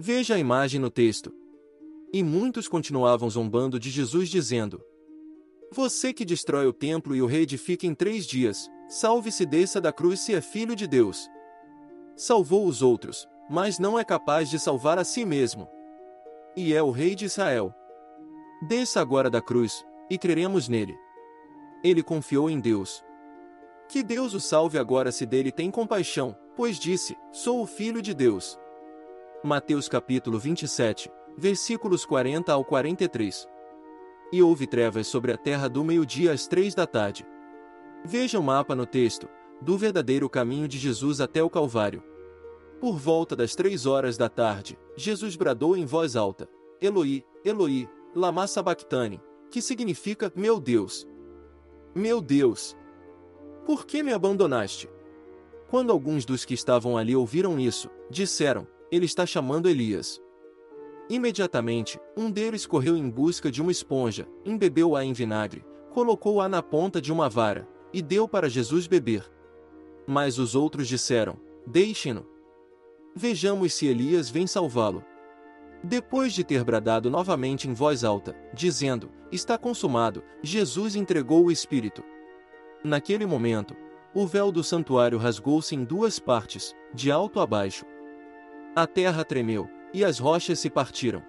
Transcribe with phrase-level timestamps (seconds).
[0.00, 1.34] Veja a imagem no texto.
[2.12, 4.80] E muitos continuavam zombando de Jesus, dizendo:
[5.72, 10.20] Você que destrói o templo e o reedifica em três dias, salve-se desça da cruz
[10.20, 11.28] se é filho de Deus.
[12.14, 15.68] Salvou os outros, mas não é capaz de salvar a si mesmo.
[16.56, 17.74] E é o rei de Israel.
[18.68, 20.96] Desça agora da cruz, e creremos nele.
[21.82, 23.04] Ele confiou em Deus.
[23.88, 28.14] Que Deus o salve agora se dele tem compaixão, pois disse: Sou o filho de
[28.14, 28.56] Deus.
[29.44, 33.46] Mateus capítulo 27, versículos 40 ao 43.
[34.32, 37.24] E houve trevas sobre a terra do meio-dia às três da tarde.
[38.04, 39.28] Veja o mapa no texto,
[39.62, 42.02] do verdadeiro caminho de Jesus até o Calvário.
[42.80, 46.48] Por volta das três horas da tarde, Jesus bradou em voz alta:
[46.80, 49.20] Eloi, Eloi, lama sabachthani,
[49.52, 51.06] que significa Meu Deus.
[51.94, 52.76] Meu Deus.
[53.64, 54.90] Por que me abandonaste?
[55.70, 60.20] Quando alguns dos que estavam ali ouviram isso, disseram: Ele está chamando Elias.
[61.10, 67.00] Imediatamente, um deles correu em busca de uma esponja, embebeu-a em vinagre, colocou-a na ponta
[67.00, 69.24] de uma vara, e deu para Jesus beber.
[70.06, 72.26] Mas os outros disseram: Deixe-no.
[73.14, 75.04] Vejamos se Elias vem salvá-lo.
[75.82, 82.02] Depois de ter bradado novamente em voz alta, dizendo: Está consumado, Jesus entregou o Espírito.
[82.82, 83.76] Naquele momento,
[84.14, 87.84] o véu do santuário rasgou-se em duas partes, de alto a baixo.
[88.78, 91.20] A terra tremeu, e as rochas se partiram.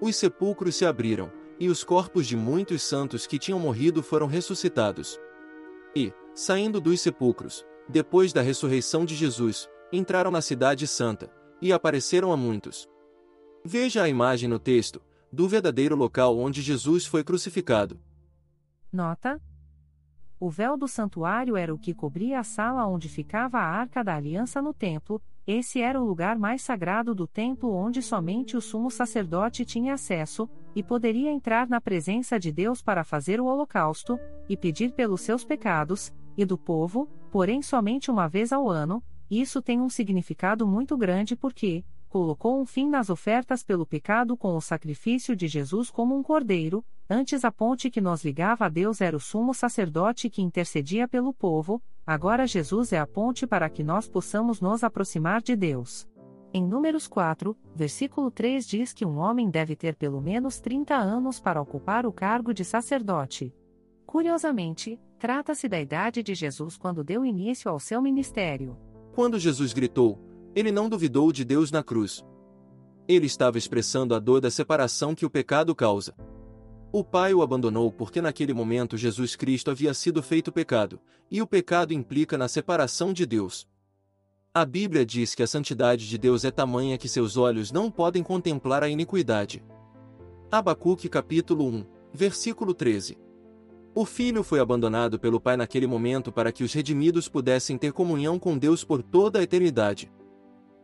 [0.00, 5.20] Os sepulcros se abriram, e os corpos de muitos santos que tinham morrido foram ressuscitados.
[5.94, 12.32] E, saindo dos sepulcros, depois da ressurreição de Jesus, entraram na Cidade Santa, e apareceram
[12.32, 12.88] a muitos.
[13.62, 18.00] Veja a imagem no texto, do verdadeiro local onde Jesus foi crucificado.
[18.90, 19.38] Nota:
[20.40, 24.16] O véu do santuário era o que cobria a sala onde ficava a arca da
[24.16, 28.90] aliança no templo, esse era o lugar mais sagrado do templo onde somente o sumo
[28.90, 34.18] sacerdote tinha acesso, e poderia entrar na presença de Deus para fazer o holocausto,
[34.48, 39.60] e pedir pelos seus pecados, e do povo, porém somente uma vez ao ano, isso
[39.60, 44.60] tem um significado muito grande porque, colocou um fim nas ofertas pelo pecado com o
[44.60, 49.16] sacrifício de Jesus como um cordeiro, antes a ponte que nos ligava a Deus era
[49.16, 54.08] o sumo sacerdote que intercedia pelo povo, agora Jesus é a ponte para que nós
[54.08, 56.06] possamos nos aproximar de Deus.
[56.52, 61.40] Em Números 4, versículo 3 diz que um homem deve ter pelo menos 30 anos
[61.40, 63.52] para ocupar o cargo de sacerdote.
[64.06, 68.76] Curiosamente, trata-se da idade de Jesus quando deu início ao seu ministério.
[69.12, 70.20] Quando Jesus gritou:
[70.54, 72.24] ele não duvidou de Deus na cruz.
[73.08, 76.14] Ele estava expressando a dor da separação que o pecado causa.
[76.96, 81.46] O Pai o abandonou porque naquele momento Jesus Cristo havia sido feito pecado, e o
[81.46, 83.66] pecado implica na separação de Deus.
[84.54, 88.22] A Bíblia diz que a santidade de Deus é tamanha que seus olhos não podem
[88.22, 89.60] contemplar a iniquidade.
[90.52, 93.18] Abacuque capítulo 1, versículo 13.
[93.92, 98.38] O filho foi abandonado pelo pai naquele momento para que os redimidos pudessem ter comunhão
[98.38, 100.12] com Deus por toda a eternidade.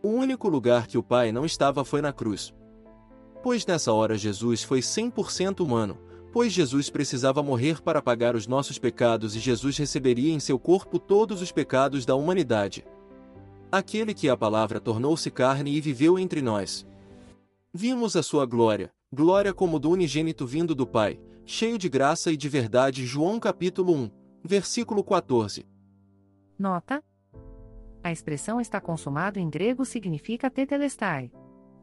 [0.03, 2.53] O único lugar que o Pai não estava foi na cruz.
[3.43, 5.99] Pois nessa hora Jesus foi 100% humano,
[6.33, 10.99] pois Jesus precisava morrer para pagar os nossos pecados e Jesus receberia em seu corpo
[10.99, 12.85] todos os pecados da humanidade.
[13.73, 16.87] Aquele que a palavra tornou-se carne e viveu entre nós.
[17.73, 22.37] Vimos a sua glória, glória como do unigênito vindo do Pai, cheio de graça e
[22.37, 23.07] de verdade.
[23.07, 24.11] João capítulo 1,
[24.45, 25.65] versículo 14.
[26.59, 27.03] Nota:
[28.03, 31.31] a expressão está consumado em grego significa tetelestai.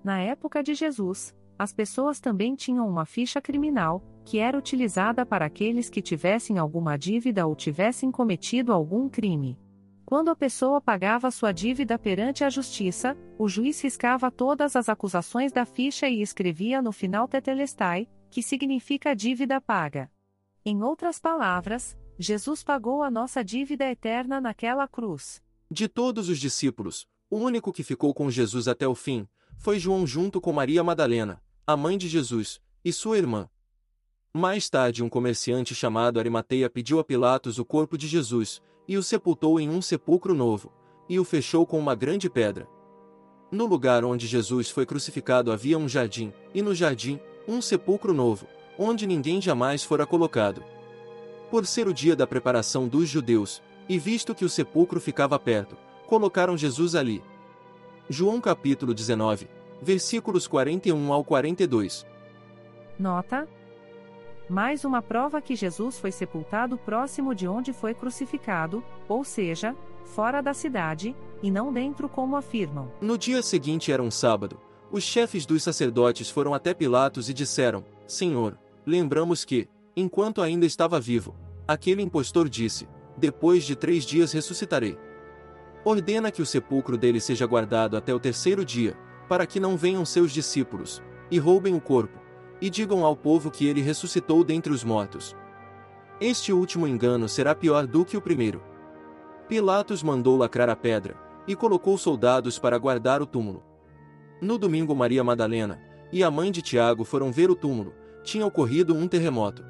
[0.04, 5.46] Na época de Jesus, as pessoas também tinham uma ficha criminal, que era utilizada para
[5.46, 9.58] aqueles que tivessem alguma dívida ou tivessem cometido algum crime.
[10.06, 15.52] Quando a pessoa pagava sua dívida perante a justiça, o juiz riscava todas as acusações
[15.52, 20.10] da ficha e escrevia no final tetelestai, que significa dívida paga.
[20.64, 25.42] Em outras palavras, Jesus pagou a nossa dívida eterna naquela cruz.
[25.70, 29.28] De todos os discípulos, o único que ficou com Jesus até o fim,
[29.58, 33.50] foi João junto com Maria Madalena, a mãe de Jesus, e sua irmã.
[34.34, 39.04] Mais tarde um comerciante chamado Arimateia pediu a Pilatos o corpo de Jesus, e o
[39.04, 40.72] sepultou em um sepulcro novo,
[41.10, 42.66] e o fechou com uma grande pedra.
[43.52, 48.48] No lugar onde Jesus foi crucificado havia um jardim, e no jardim, um sepulcro novo,
[48.80, 50.64] onde ninguém jamais fora colocado.
[51.52, 55.76] Por ser o dia da preparação dos judeus, e visto que o sepulcro ficava perto,
[56.08, 57.22] colocaram Jesus ali.
[58.10, 62.06] João capítulo 19, versículos 41 ao 42.
[62.98, 63.48] Nota:
[64.50, 69.76] Mais uma prova que Jesus foi sepultado próximo de onde foi crucificado, ou seja,
[70.06, 72.92] fora da cidade, e não dentro como afirmam.
[73.02, 74.60] No dia seguinte era um sábado,
[74.92, 81.00] Os chefes dos sacerdotes foram até Pilatos e disseram: Senhor, lembramos que, enquanto ainda estava
[81.00, 81.36] vivo,
[81.68, 82.88] aquele impostor disse:
[83.18, 84.98] Depois de três dias ressuscitarei.
[85.84, 88.96] Ordena que o sepulcro dele seja guardado até o terceiro dia,
[89.28, 92.20] para que não venham seus discípulos, e roubem o corpo,
[92.62, 95.36] e digam ao povo que ele ressuscitou dentre os mortos.
[96.20, 98.62] Este último engano será pior do que o primeiro.
[99.48, 101.16] Pilatos mandou lacrar a pedra,
[101.48, 103.64] e colocou soldados para guardar o túmulo.
[104.42, 107.94] No domingo, Maria Madalena e a mãe de Tiago foram ver o túmulo,
[108.24, 109.64] tinha ocorrido um terremoto.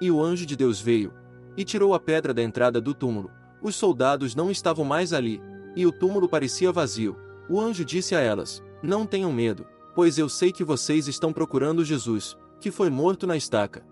[0.00, 1.12] E o anjo de Deus veio,
[1.56, 3.30] e tirou a pedra da entrada do túmulo.
[3.60, 5.42] Os soldados não estavam mais ali,
[5.74, 7.16] e o túmulo parecia vazio.
[7.48, 11.84] O anjo disse a elas: Não tenham medo, pois eu sei que vocês estão procurando
[11.84, 13.84] Jesus, que foi morto na estaca.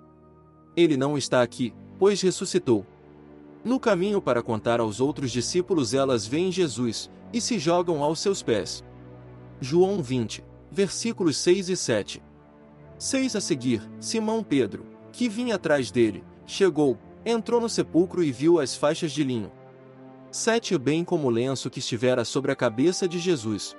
[0.76, 2.86] Ele não está aqui, pois ressuscitou.
[3.64, 8.42] No caminho para contar aos outros discípulos, elas veem Jesus e se jogam aos seus
[8.42, 8.84] pés.
[9.60, 12.22] João 20, versículos 6 e 7.
[12.98, 18.60] 6 a seguir, Simão Pedro, que vinha atrás dele, chegou, entrou no sepulcro e viu
[18.60, 19.50] as faixas de linho.
[20.30, 23.76] 7 bem como o lenço que estivera sobre a cabeça de Jesus.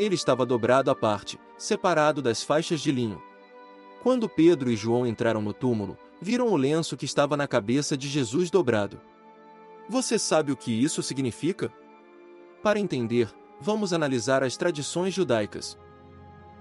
[0.00, 3.22] Ele estava dobrado à parte, separado das faixas de linho.
[4.02, 8.08] Quando Pedro e João entraram no túmulo, viram o lenço que estava na cabeça de
[8.08, 8.98] Jesus dobrado.
[9.90, 11.70] Você sabe o que isso significa?
[12.62, 13.30] Para entender,
[13.60, 15.76] vamos analisar as tradições judaicas.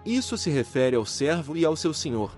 [0.05, 2.35] Isso se refere ao servo e ao seu senhor.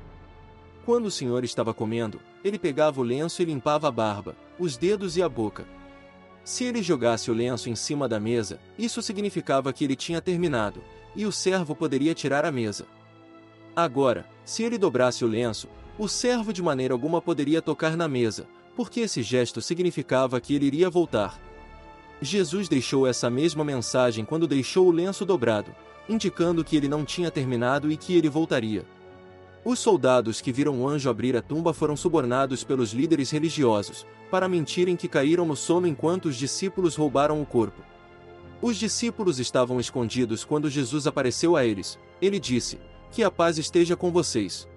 [0.86, 5.18] Quando o senhor estava comendo, ele pegava o lenço e limpava a barba, os dedos
[5.18, 5.65] e a boca.
[6.44, 10.82] Se ele jogasse o lenço em cima da mesa, isso significava que ele tinha terminado,
[11.16, 12.86] e o servo poderia tirar a mesa.
[13.76, 15.68] Agora, se ele dobrasse o lenço,
[15.98, 20.66] o servo de maneira alguma poderia tocar na mesa, porque esse gesto significava que ele
[20.66, 21.40] iria voltar.
[22.22, 25.74] Jesus deixou essa mesma mensagem quando deixou o lenço dobrado,
[26.08, 28.86] indicando que ele não tinha terminado e que ele voltaria.
[29.63, 34.50] Os soldados que viram o anjo abrir a tumba foram subornados pelos líderes religiosos, para
[34.50, 37.84] mentirem que caíram no sono enquanto os discípulos roubaram o corpo.
[38.60, 42.00] Os discípulos estavam escondidos quando Jesus apareceu a eles.
[42.19, 42.80] Ele disse:
[43.12, 44.68] Que a paz esteja com vocês.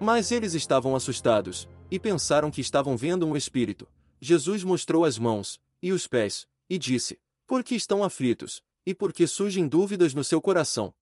[0.00, 3.86] Mas eles estavam assustados, e pensaram que estavam vendo um espírito.
[4.20, 9.12] Jesus mostrou as mãos, e os pés, e disse: Por que estão aflitos, e por
[9.12, 10.94] que surgem dúvidas no seu coração?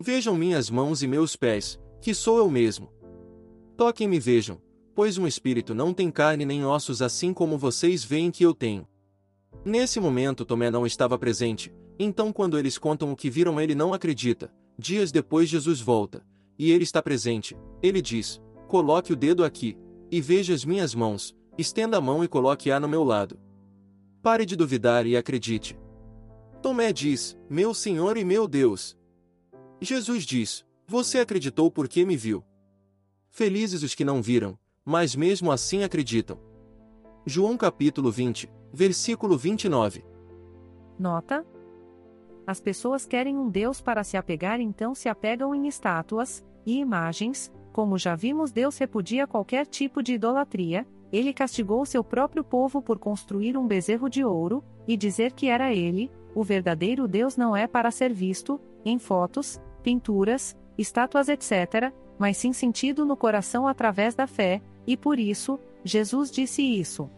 [0.00, 2.92] Vejam minhas mãos e meus pés, que sou eu mesmo.
[3.76, 4.60] Toquem-me e vejam,
[4.94, 8.86] pois um espírito não tem carne nem ossos assim como vocês veem que eu tenho.
[9.64, 13.92] Nesse momento Tomé não estava presente, então quando eles contam o que viram ele não
[13.92, 14.52] acredita.
[14.78, 16.24] Dias depois Jesus volta,
[16.58, 17.56] e ele está presente.
[17.82, 19.76] Ele diz: Coloque o dedo aqui,
[20.10, 23.38] e veja as minhas mãos, estenda a mão e coloque-a no meu lado.
[24.22, 25.78] Pare de duvidar e acredite.
[26.62, 28.96] Tomé diz: Meu Senhor e meu Deus.
[29.80, 32.42] Jesus diz: Você acreditou porque me viu.
[33.28, 36.38] Felizes os que não viram, mas mesmo assim acreditam.
[37.26, 40.02] João capítulo 20, versículo 29.
[40.98, 41.44] Nota:
[42.46, 47.52] As pessoas querem um Deus para se apegar, então se apegam em estátuas e imagens.
[47.70, 52.98] Como já vimos, Deus repudia qualquer tipo de idolatria, ele castigou seu próprio povo por
[52.98, 57.66] construir um bezerro de ouro, e dizer que era ele, o verdadeiro Deus não é
[57.66, 64.26] para ser visto, em fotos, pinturas, estátuas etc., mas sim sentido no coração através da
[64.26, 67.10] fé, e por isso, Jesus disse isso.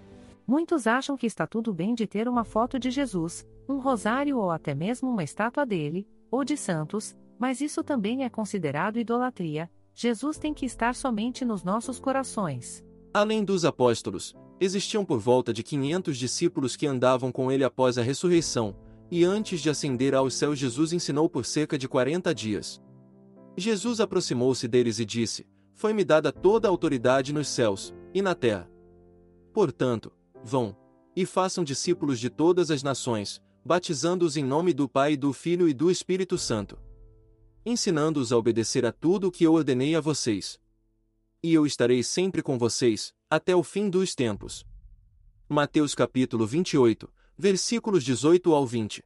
[0.47, 4.51] Muitos acham que está tudo bem de ter uma foto de Jesus, um rosário ou
[4.51, 9.71] até mesmo uma estátua dele, ou de santos, mas isso também é considerado idolatria.
[9.95, 12.85] Jesus tem que estar somente nos nossos corações.
[13.13, 18.03] Além dos apóstolos, existiam por volta de 500 discípulos que andavam com ele após a
[18.03, 18.77] ressurreição,
[19.11, 22.81] e antes de ascender aos céus Jesus ensinou por cerca de 40 dias.
[23.61, 28.71] Jesus aproximou-se deles e disse: Foi-me dada toda a autoridade nos céus e na terra.
[29.53, 30.13] Portanto,
[30.43, 30.77] vão
[31.15, 35.75] e façam discípulos de todas as nações, batizando-os em nome do Pai, do Filho e
[35.75, 36.79] do Espírito Santo,
[37.67, 40.59] ensinando-os a obedecer a tudo o que eu ordenei a vocês
[41.43, 44.65] e eu estarei sempre com vocês, até o fim dos tempos.
[45.49, 49.03] Mateus capítulo 28, versículos 18 ao 20.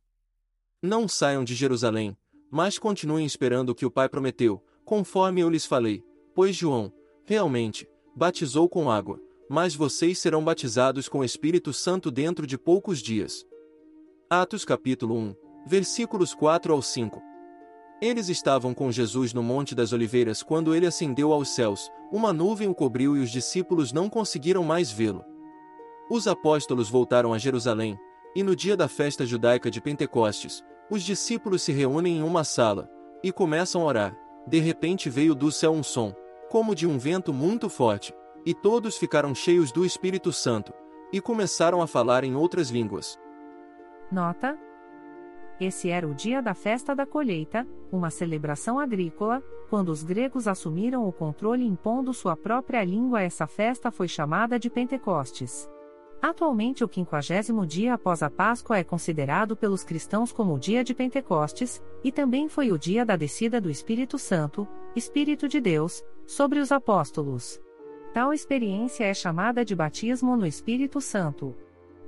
[0.82, 2.16] Não saiam de Jerusalém,
[2.54, 6.92] mas continuem esperando o que o Pai prometeu, conforme eu lhes falei, pois João,
[7.25, 7.84] realmente,
[8.14, 9.20] batizou com água,
[9.50, 13.44] mas vocês serão batizados com o Espírito Santo dentro de poucos dias.
[14.30, 15.34] Atos capítulo 1,
[15.66, 17.20] versículos 4 ao 5.
[18.00, 22.68] Eles estavam com Jesus no Monte das Oliveiras quando ele ascendeu aos céus, uma nuvem
[22.68, 25.25] o cobriu e os discípulos não conseguiram mais vê-lo.
[26.08, 27.99] Os apóstolos voltaram a Jerusalém,
[28.32, 32.90] e no dia da festa judaica de Pentecostes, os discípulos se reúnem em uma sala,
[33.22, 34.18] e começam a orar.
[34.46, 36.14] De repente veio do céu um som,
[36.50, 38.14] como de um vento muito forte,
[38.44, 40.72] e todos ficaram cheios do Espírito Santo,
[41.12, 43.18] e começaram a falar em outras línguas.
[44.12, 44.58] Nota:
[45.58, 51.08] Esse era o dia da festa da colheita, uma celebração agrícola, quando os gregos assumiram
[51.08, 53.22] o controle impondo sua própria língua.
[53.22, 55.68] Essa festa foi chamada de Pentecostes.
[56.23, 60.94] Atualmente, o quinquagésimo dia após a Páscoa é considerado pelos cristãos como o dia de
[60.94, 64.66] Pentecostes, e também foi o dia da descida do Espírito Santo,
[64.97, 67.61] Espírito de Deus, sobre os apóstolos.
[68.14, 71.54] Tal experiência é chamada de batismo no Espírito Santo.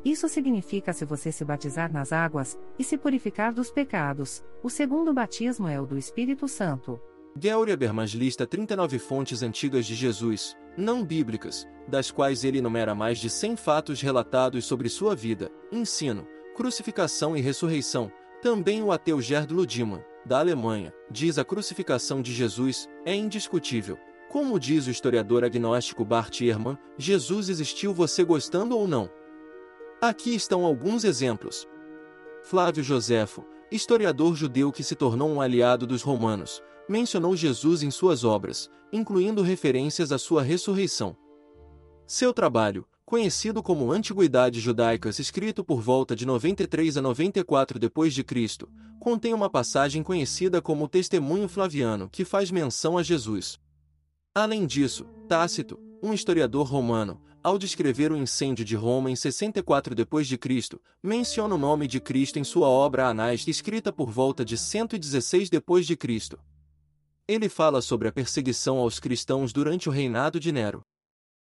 [0.04, 4.44] Isso significa se você se batizar nas águas e se purificar dos pecados.
[4.62, 7.00] O segundo batismo é o do Espírito Santo.
[7.38, 13.18] Georg Habermas lista 39 fontes antigas de Jesus, não bíblicas, das quais ele enumera mais
[13.18, 18.10] de 100 fatos relatados sobre sua vida, ensino, crucificação e ressurreição.
[18.40, 23.98] Também o ateu Gerd Ludimann, da Alemanha, diz a crucificação de Jesus é indiscutível.
[24.30, 29.10] Como diz o historiador agnóstico Bart Ehrman, Jesus existiu você gostando ou não.
[30.00, 31.68] Aqui estão alguns exemplos.
[32.42, 38.24] Flávio Joséfo, historiador judeu que se tornou um aliado dos romanos, mencionou Jesus em suas
[38.24, 41.16] obras, incluindo referências à sua ressurreição.
[42.06, 48.66] Seu trabalho, conhecido como Antiguidades Judaicas, escrito por volta de 93 a 94 d.C.,
[49.00, 53.58] contém uma passagem conhecida como Testemunho Flaviano que faz menção a Jesus.
[54.34, 60.80] Além disso, Tácito, um historiador romano, ao descrever o incêndio de Roma em 64 d.C.,
[61.00, 66.36] menciona o nome de Cristo em sua obra Anais, escrita por volta de 116 d.C.
[67.28, 70.82] Ele fala sobre a perseguição aos cristãos durante o reinado de Nero.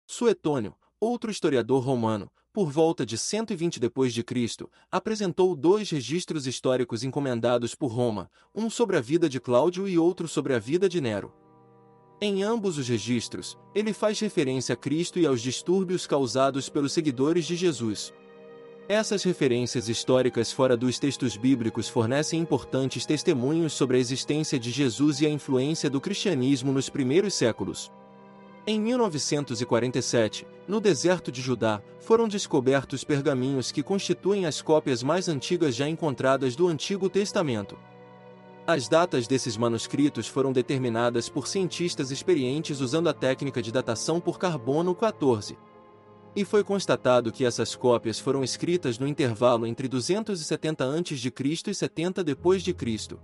[0.07, 7.87] Suetônio, outro historiador romano, por volta de 120 d.C., apresentou dois registros históricos encomendados por
[7.87, 11.33] Roma, um sobre a vida de Cláudio e outro sobre a vida de Nero.
[12.21, 17.47] Em ambos os registros, ele faz referência a Cristo e aos distúrbios causados pelos seguidores
[17.47, 18.13] de Jesus.
[18.93, 25.23] Essas referências históricas fora dos textos bíblicos fornecem importantes testemunhos sobre a existência de Jesus
[25.23, 27.91] e a influência do cristianismo nos primeiros séculos.
[28.67, 35.75] Em 1947, no deserto de Judá, foram descobertos pergaminhos que constituem as cópias mais antigas
[35.75, 37.79] já encontradas do Antigo Testamento.
[38.67, 44.39] As datas desses manuscritos foram determinadas por cientistas experientes usando a técnica de datação por
[44.39, 45.57] carbono 14.
[46.35, 51.71] E foi constatado que essas cópias foram escritas no intervalo entre 270 a.C.
[51.71, 53.19] e 70 d.C.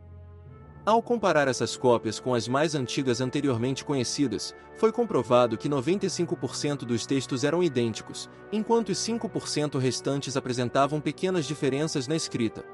[0.85, 7.07] Ao comparar essas cópias com as mais antigas anteriormente conhecidas, foi comprovado que 95% dos
[7.07, 12.65] textos eram idênticos, enquanto os 5% restantes apresentavam pequenas diferenças na escrita.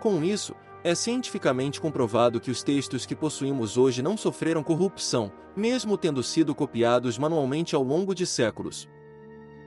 [0.00, 0.54] Com isso,
[0.84, 6.54] é cientificamente comprovado que os textos que possuímos hoje não sofreram corrupção, mesmo tendo sido
[6.54, 8.88] copiados manualmente ao longo de séculos.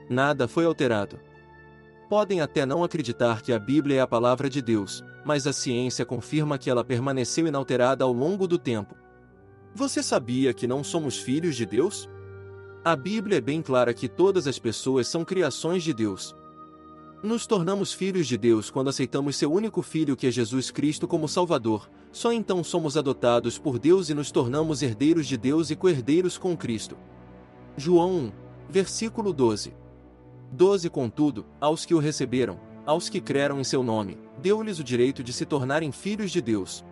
[0.10, 1.20] Nada foi alterado.
[2.10, 6.04] Podem até não acreditar que a Bíblia é a palavra de Deus, mas a ciência
[6.04, 8.96] confirma que ela permaneceu inalterada ao longo do tempo.
[9.76, 12.10] Você sabia que não somos filhos de Deus?
[12.84, 16.36] A Bíblia é bem clara que todas as pessoas são criações de Deus.
[17.22, 21.28] Nos tornamos filhos de Deus quando aceitamos seu único filho que é Jesus Cristo como
[21.28, 26.38] Salvador, só então somos adotados por Deus e nos tornamos herdeiros de Deus e co-herdeiros
[26.38, 26.98] com Cristo.
[27.78, 28.32] João 1,
[28.70, 29.79] versículo 12.
[30.52, 35.24] 12 Contudo, aos que o receberam, aos que creram em seu nome, deu-lhes o direito
[35.24, 36.84] de se tornarem filhos de Deus.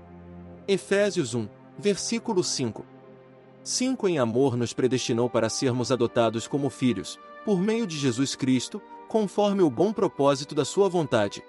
[0.67, 1.47] Efésios 1,
[1.77, 2.85] versículo 5.
[3.63, 8.81] 5 Em amor nos predestinou para sermos adotados como filhos, por meio de Jesus Cristo,
[9.07, 11.43] conforme o bom propósito da sua vontade.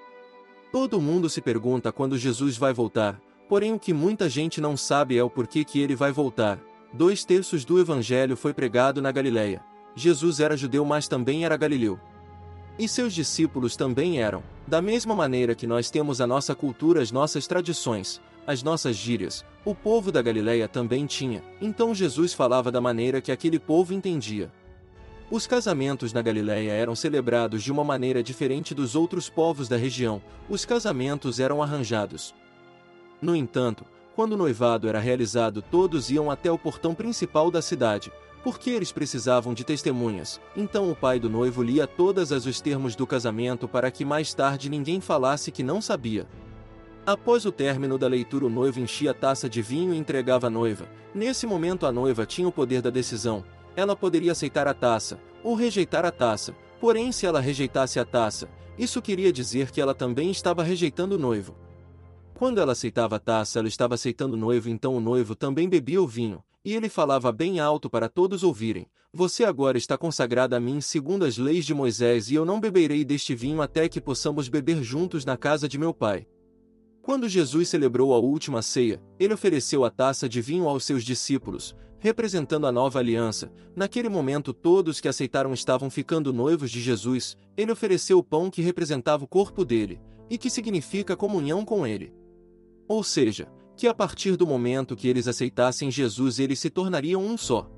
[0.72, 5.16] Todo mundo se pergunta quando Jesus vai voltar, porém o que muita gente não sabe
[5.18, 6.60] é o porquê que ele vai voltar.
[6.92, 9.62] Dois terços do evangelho foi pregado na Galileia.
[9.98, 11.98] Jesus era judeu, mas também era galileu.
[12.78, 14.42] E seus discípulos também eram.
[14.66, 19.44] Da mesma maneira que nós temos a nossa cultura, as nossas tradições, as nossas gírias,
[19.64, 21.42] o povo da Galileia também tinha.
[21.60, 24.52] Então Jesus falava da maneira que aquele povo entendia.
[25.30, 30.22] Os casamentos na Galileia eram celebrados de uma maneira diferente dos outros povos da região.
[30.48, 32.34] Os casamentos eram arranjados.
[33.20, 38.10] No entanto, quando o noivado era realizado, todos iam até o portão principal da cidade,
[38.42, 40.40] porque eles precisavam de testemunhas.
[40.56, 44.32] Então o pai do noivo lia todas as os termos do casamento para que mais
[44.32, 46.26] tarde ninguém falasse que não sabia.
[47.06, 50.50] Após o término da leitura, o noivo enchia a taça de vinho e entregava à
[50.50, 50.86] noiva.
[51.14, 53.42] Nesse momento, a noiva tinha o poder da decisão.
[53.74, 56.54] Ela poderia aceitar a taça, ou rejeitar a taça.
[56.78, 58.46] Porém, se ela rejeitasse a taça,
[58.78, 61.56] isso queria dizer que ela também estava rejeitando o noivo.
[62.34, 66.00] Quando ela aceitava a taça, ela estava aceitando o noivo, então o noivo também bebia
[66.00, 70.60] o vinho, e ele falava bem alto para todos ouvirem: Você agora está consagrada a
[70.60, 74.50] mim segundo as leis de Moisés, e eu não beberei deste vinho até que possamos
[74.50, 76.26] beber juntos na casa de meu pai.
[77.00, 81.74] Quando Jesus celebrou a última ceia, ele ofereceu a taça de vinho aos seus discípulos,
[81.98, 83.50] representando a nova aliança.
[83.74, 87.34] Naquele momento, todos que aceitaram estavam ficando noivos de Jesus.
[87.56, 89.98] Ele ofereceu o pão que representava o corpo dele,
[90.28, 92.12] e que significa comunhão com ele.
[92.86, 93.48] Ou seja,
[93.78, 97.70] que a partir do momento que eles aceitassem Jesus eles se tornariam um só.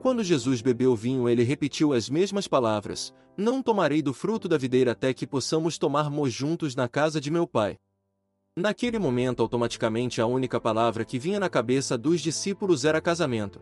[0.00, 4.92] Quando Jesus bebeu vinho, ele repetiu as mesmas palavras: Não tomarei do fruto da videira
[4.92, 7.76] até que possamos tomarmos juntos na casa de meu pai.
[8.56, 13.60] Naquele momento, automaticamente, a única palavra que vinha na cabeça dos discípulos era casamento.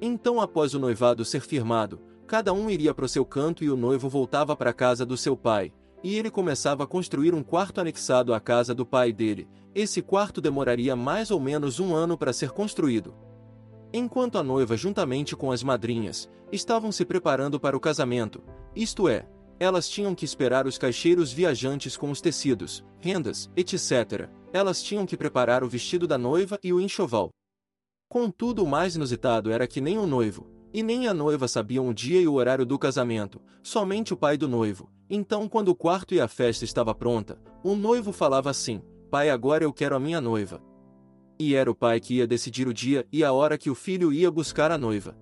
[0.00, 3.76] Então, após o noivado ser firmado, cada um iria para o seu canto e o
[3.76, 7.80] noivo voltava para a casa do seu pai, e ele começava a construir um quarto
[7.80, 9.48] anexado à casa do pai dele.
[9.74, 13.14] Esse quarto demoraria mais ou menos um ano para ser construído.
[13.92, 18.42] Enquanto a noiva, juntamente com as madrinhas, estavam se preparando para o casamento,
[18.74, 19.26] isto é,
[19.60, 24.28] elas tinham que esperar os caixeiros viajantes com os tecidos, rendas, etc.
[24.52, 27.30] Elas tinham que preparar o vestido da noiva e o enxoval.
[28.08, 31.94] Contudo, o mais inusitado era que nem o noivo, e nem a noiva sabiam o
[31.94, 34.90] dia e o horário do casamento, somente o pai do noivo.
[35.08, 39.64] Então, quando o quarto e a festa estava pronta, o noivo falava assim: Pai, agora
[39.64, 40.62] eu quero a minha noiva.
[41.38, 44.12] E era o pai que ia decidir o dia e a hora que o filho
[44.12, 45.16] ia buscar a noiva.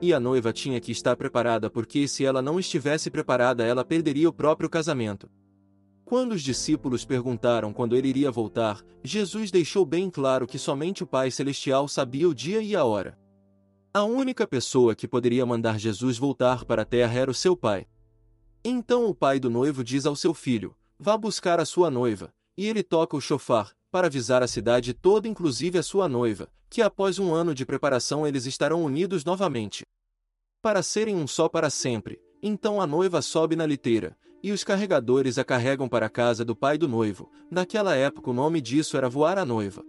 [0.00, 4.28] E a noiva tinha que estar preparada porque se ela não estivesse preparada ela perderia
[4.28, 5.30] o próprio casamento.
[6.04, 11.06] Quando os discípulos perguntaram quando ele iria voltar, Jesus deixou bem claro que somente o
[11.06, 13.16] Pai Celestial sabia o dia e a hora.
[13.96, 17.86] A única pessoa que poderia mandar Jesus voltar para a terra era o seu pai.
[18.64, 22.66] Então o pai do noivo diz ao seu filho: Vá buscar a sua noiva, e
[22.66, 27.20] ele toca o chofar, para avisar a cidade toda, inclusive a sua noiva, que após
[27.20, 29.84] um ano de preparação eles estarão unidos novamente.
[30.60, 35.38] Para serem um só para sempre, então a noiva sobe na liteira, e os carregadores
[35.38, 37.30] a carregam para a casa do pai do noivo.
[37.48, 39.84] Naquela época o nome disso era voar a noiva.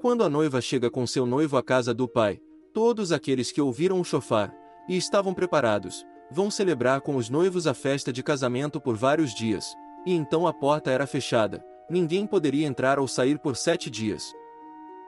[0.00, 2.40] Quando a noiva chega com seu noivo à casa do pai,
[2.72, 4.54] Todos aqueles que ouviram o chofar
[4.88, 9.74] e estavam preparados vão celebrar com os noivos a festa de casamento por vários dias,
[10.06, 14.32] e então a porta era fechada, ninguém poderia entrar ou sair por sete dias.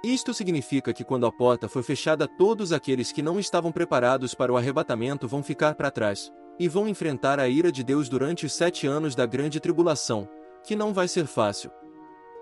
[0.03, 4.53] Isto significa que quando a porta for fechada, todos aqueles que não estavam preparados para
[4.53, 8.53] o arrebatamento vão ficar para trás, e vão enfrentar a ira de Deus durante os
[8.53, 10.29] sete anos da grande tribulação,
[10.65, 11.71] que não vai ser fácil.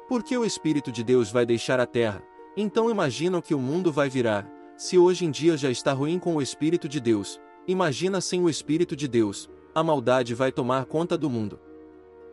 [0.09, 2.23] Porque o Espírito de Deus vai deixar a terra,
[2.57, 4.51] então imaginam que o mundo vai virar,
[4.81, 7.39] se hoje em dia já está ruim com o Espírito de Deus,
[7.69, 11.61] imagina sem o Espírito de Deus, a maldade vai tomar conta do mundo.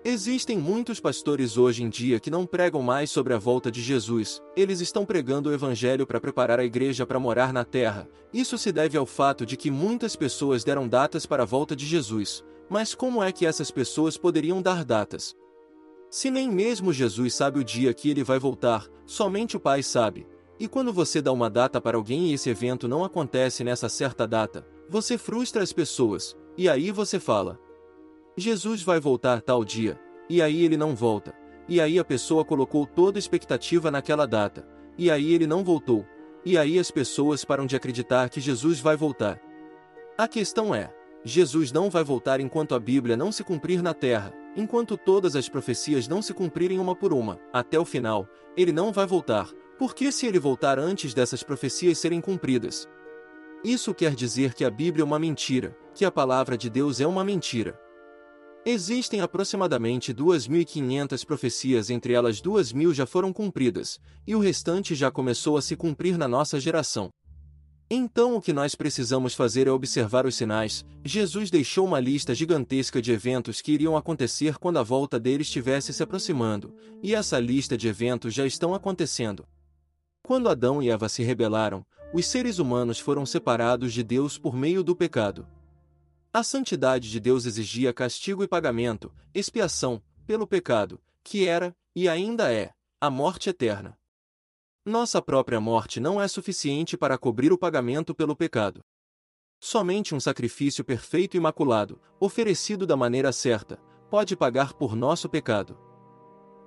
[0.02, 4.42] Existem muitos pastores hoje em dia que não pregam mais sobre a volta de Jesus,
[4.56, 8.08] eles estão pregando o Evangelho para preparar a igreja para morar na terra.
[8.34, 11.86] Isso se deve ao fato de que muitas pessoas deram datas para a volta de
[11.86, 12.46] Jesus.
[12.70, 15.36] Mas como é que essas pessoas poderiam dar datas?
[16.10, 20.26] Se nem mesmo Jesus sabe o dia que ele vai voltar, somente o Pai sabe.
[20.60, 24.28] E quando você dá uma data para alguém e esse evento não acontece nessa certa
[24.28, 27.60] data, você frustra as pessoas, e aí você fala:
[28.36, 31.34] Jesus vai voltar tal dia, e aí ele não volta,
[31.67, 34.67] e aí a pessoa colocou toda a expectativa naquela data,
[34.98, 36.06] e aí ele não voltou,
[36.43, 39.39] e aí as pessoas param de acreditar que Jesus vai voltar.
[40.17, 40.91] A questão é:
[41.24, 45.48] Jesus não vai voltar enquanto a Bíblia não se cumprir na terra, enquanto todas as
[45.48, 49.94] profecias não se cumprirem uma por uma, até o final, ele não vai voltar, por
[49.94, 52.88] que se ele voltar antes dessas profecias serem cumpridas?
[53.63, 57.08] Isso quer dizer que a Bíblia é uma mentira, que a palavra de Deus é
[57.08, 57.80] uma mentira.
[58.66, 65.58] Existem aproximadamente 2.500 profecias, entre elas 2.000 já foram cumpridas, e o restante já começou
[65.58, 67.10] a se cumprir na nossa geração.
[67.90, 70.86] Então o que nós precisamos fazer é observar os sinais.
[71.06, 75.94] Jesus deixou uma lista gigantesca de eventos que iriam acontecer quando a volta dele estivesse
[75.94, 79.46] se aproximando, e essa lista de eventos já estão acontecendo.
[80.28, 84.84] Quando Adão e Eva se rebelaram, os seres humanos foram separados de Deus por meio
[84.84, 85.48] do pecado.
[86.34, 92.52] A santidade de Deus exigia castigo e pagamento, expiação, pelo pecado, que era, e ainda
[92.52, 93.98] é, a morte eterna.
[94.86, 98.84] Nossa própria morte não é suficiente para cobrir o pagamento pelo pecado.
[99.62, 103.78] Somente um sacrifício perfeito e imaculado, oferecido da maneira certa,
[104.10, 105.80] pode pagar por nosso pecado.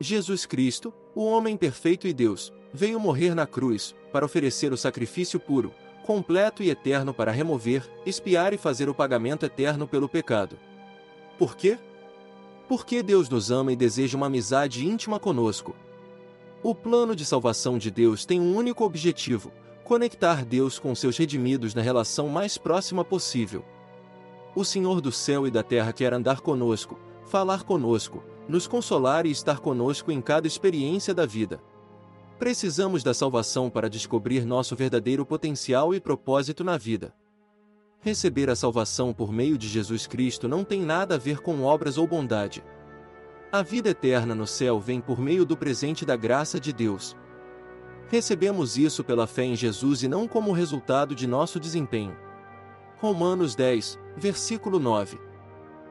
[0.01, 5.39] Jesus Cristo, o homem perfeito e Deus, veio morrer na cruz, para oferecer o sacrifício
[5.39, 5.73] puro,
[6.05, 10.59] completo e eterno para remover, expiar e fazer o pagamento eterno pelo pecado.
[11.39, 11.79] Por quê?
[12.69, 15.75] Porque Deus nos ama e deseja uma amizade íntima conosco.
[16.63, 19.53] O plano de salvação de Deus tem um único objetivo:
[19.85, 23.65] conectar Deus com seus redimidos na relação mais próxima possível.
[24.55, 29.31] O Senhor do céu e da terra quer andar conosco, falar conosco, nos consolar e
[29.31, 31.63] estar conosco em cada experiência da vida.
[32.41, 37.15] Precisamos da salvação para descobrir nosso verdadeiro potencial e propósito na vida.
[38.01, 41.99] Receber a salvação por meio de Jesus Cristo não tem nada a ver com obras
[41.99, 42.65] ou bondade.
[43.53, 47.15] A vida eterna no céu vem por meio do presente da graça de Deus.
[48.09, 52.17] Recebemos isso pela fé em Jesus e não como resultado de nosso desempenho.
[52.97, 55.30] Romanos 10, versículo 9.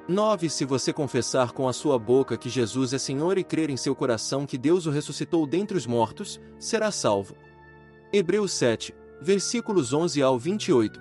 [0.10, 0.50] 9.
[0.50, 3.96] Se você confessar com a sua boca que Jesus é Senhor e crer em seu
[3.96, 7.36] coração que Deus o ressuscitou dentre os mortos, será salvo.
[8.12, 11.00] Hebreus 7, versículos 11 ao 28.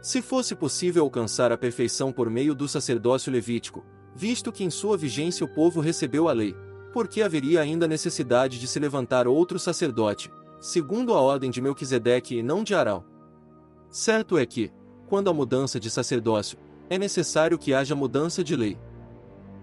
[0.00, 4.96] Se fosse possível alcançar a perfeição por meio do sacerdócio levítico, visto que em sua
[4.96, 6.54] vigência o povo recebeu a lei,
[6.92, 10.30] por que haveria ainda necessidade de se levantar outro sacerdote,
[10.60, 13.04] segundo a ordem de Melquisedeque e não de Arão?
[13.90, 14.70] Certo é que,
[15.08, 16.58] quando a mudança de sacerdócio,
[16.92, 18.78] é necessário que haja mudança de lei.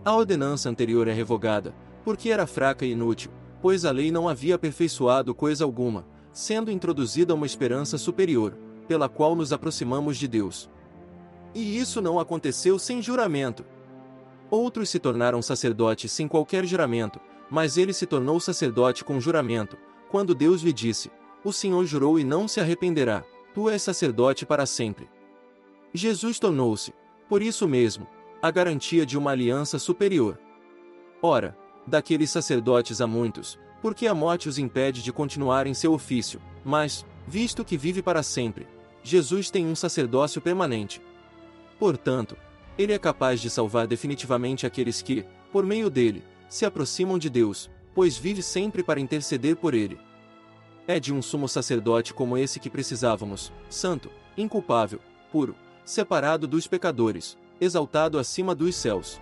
[0.04, 3.30] A ordenança anterior é revogada, porque era fraca e inútil,
[3.62, 9.36] pois a lei não havia aperfeiçoado coisa alguma, sendo introduzida uma esperança superior, pela qual
[9.36, 10.72] nos aproximamos de Deus.
[11.54, 13.64] E isso não aconteceu sem juramento.
[14.50, 19.78] Outros se tornaram sacerdotes sem qualquer juramento, mas ele se tornou sacerdote com juramento,
[20.10, 21.12] quando Deus lhe disse:
[21.44, 25.08] O Senhor jurou e não se arrependerá, tu és sacerdote para sempre.
[25.94, 26.92] Jesus tornou-se,
[27.30, 28.08] por isso mesmo,
[28.42, 30.40] a garantia de uma aliança superior.
[31.22, 36.42] Ora, daqueles sacerdotes há muitos, porque a morte os impede de continuar em seu ofício,
[36.66, 38.68] mas, visto que vive para sempre,
[39.04, 41.02] Jesus tem um sacerdócio permanente.
[41.78, 42.36] Portanto,
[42.78, 47.70] ele é capaz de salvar definitivamente aqueles que, por meio dele, se aproximam de Deus,
[47.94, 50.00] pois vive sempre para interceder por ele.
[50.88, 55.00] É de um sumo sacerdote como esse que precisávamos, santo, inculpável,
[55.32, 55.56] puro,
[55.90, 59.20] separado dos pecadores, exaltado acima dos céus.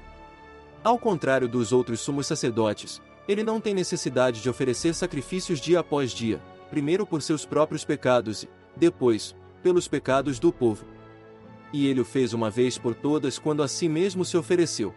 [0.84, 6.12] Ao contrário dos outros sumos sacerdotes, ele não tem necessidade de oferecer sacrifícios dia após
[6.12, 10.86] dia, primeiro por seus próprios pecados e, depois, pelos pecados do povo.
[11.72, 14.94] E ele o fez uma vez por todas quando a si mesmo se ofereceu.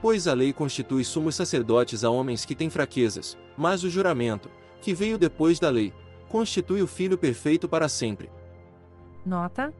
[0.00, 4.94] Pois a lei constitui sumos sacerdotes a homens que têm fraquezas, mas o juramento, que
[4.94, 5.92] veio depois da lei,
[6.30, 8.30] constitui o Filho perfeito para sempre.
[9.26, 9.74] Nota: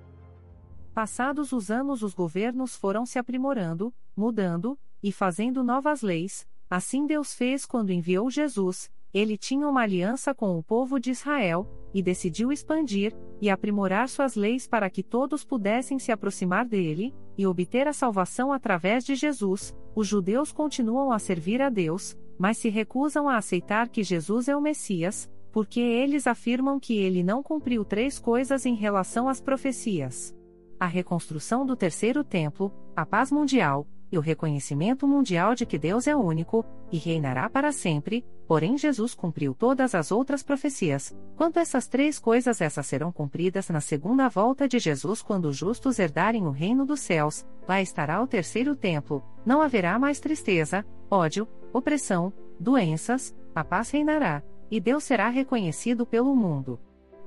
[0.99, 6.45] Passados os anos, os governos foram se aprimorando, mudando e fazendo novas leis.
[6.69, 8.91] Assim Deus fez quando enviou Jesus.
[9.15, 14.35] Ele tinha uma aliança com o povo de Israel e decidiu expandir e aprimorar suas
[14.35, 19.73] leis para que todos pudessem se aproximar dele e obter a salvação através de Jesus.
[19.95, 24.57] Os judeus continuam a servir a Deus, mas se recusam a aceitar que Jesus é
[24.57, 30.37] o Messias, porque eles afirmam que ele não cumpriu três coisas em relação às profecias
[30.79, 36.07] a reconstrução do terceiro templo, a paz mundial, e o reconhecimento mundial de que Deus
[36.07, 41.15] é único, e reinará para sempre, porém Jesus cumpriu todas as outras profecias.
[41.37, 45.99] Quanto essas três coisas, essas serão cumpridas na segunda volta de Jesus quando os justos
[45.99, 51.47] herdarem o reino dos céus, lá estará o terceiro templo, não haverá mais tristeza, ódio,
[51.73, 56.81] opressão, doenças, a paz reinará, e Deus será reconhecido pelo mundo.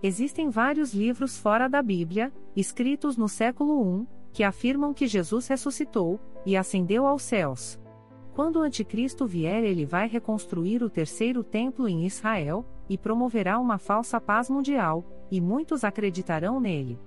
[0.04, 6.20] Existem vários livros fora da Bíblia, escritos no século I, que afirmam que Jesus ressuscitou
[6.44, 7.80] e ascendeu aos céus.
[8.34, 13.78] Quando o Anticristo vier, ele vai reconstruir o terceiro templo em Israel e promoverá uma
[13.78, 16.98] falsa paz mundial, e muitos acreditarão nele.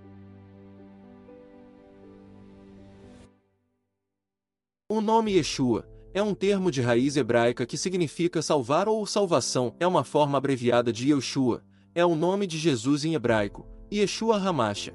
[4.88, 9.86] O nome Yeshua é um termo de raiz hebraica que significa salvar ou salvação, é
[9.86, 14.94] uma forma abreviada de Yeshua, é o nome de Jesus em hebraico, Yeshua Hamasha.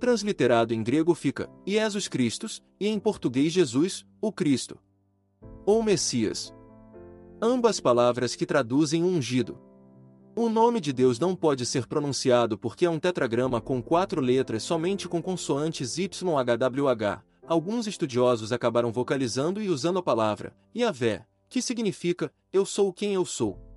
[0.00, 4.78] Transliterado em grego fica Jesus Christus e em português Jesus, o Cristo.
[5.64, 6.52] Ou Messias.
[7.40, 9.58] Ambas palavras que traduzem ungido.
[10.34, 14.62] O nome de Deus não pode ser pronunciado porque é um tetragrama com quatro letras
[14.62, 17.22] somente com consoantes YHWH.
[17.46, 23.24] Alguns estudiosos acabaram vocalizando e usando a palavra Yahvé, que significa Eu sou quem eu
[23.24, 23.69] sou.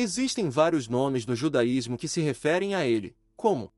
[0.00, 3.72] Existem vários nomes no judaísmo que se referem a ele, como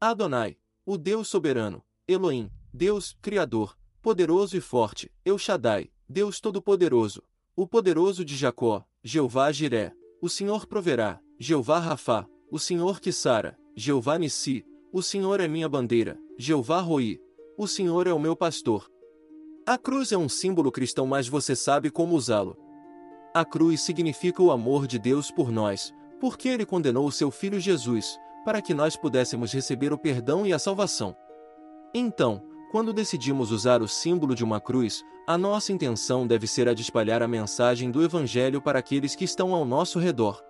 [0.00, 7.24] Adonai, o Deus soberano, Elohim, Deus criador, poderoso e forte, El Shaddai, Deus todo-poderoso,
[7.56, 13.58] o poderoso de Jacó, Jeová Jiré, o Senhor proverá, Jeová Rafá, o Senhor que sara,
[13.74, 17.20] Jeová Nissi, o Senhor é minha bandeira, Jeová Roi,
[17.58, 18.88] o Senhor é o meu pastor.
[19.66, 22.69] A cruz é um símbolo cristão, mas você sabe como usá-lo.
[23.32, 27.60] A cruz significa o amor de Deus por nós, porque ele condenou o seu filho
[27.60, 31.14] Jesus, para que nós pudéssemos receber o perdão e a salvação.
[31.94, 36.74] Então, quando decidimos usar o símbolo de uma cruz, a nossa intenção deve ser a
[36.74, 40.42] de espalhar a mensagem do Evangelho para aqueles que estão ao nosso redor.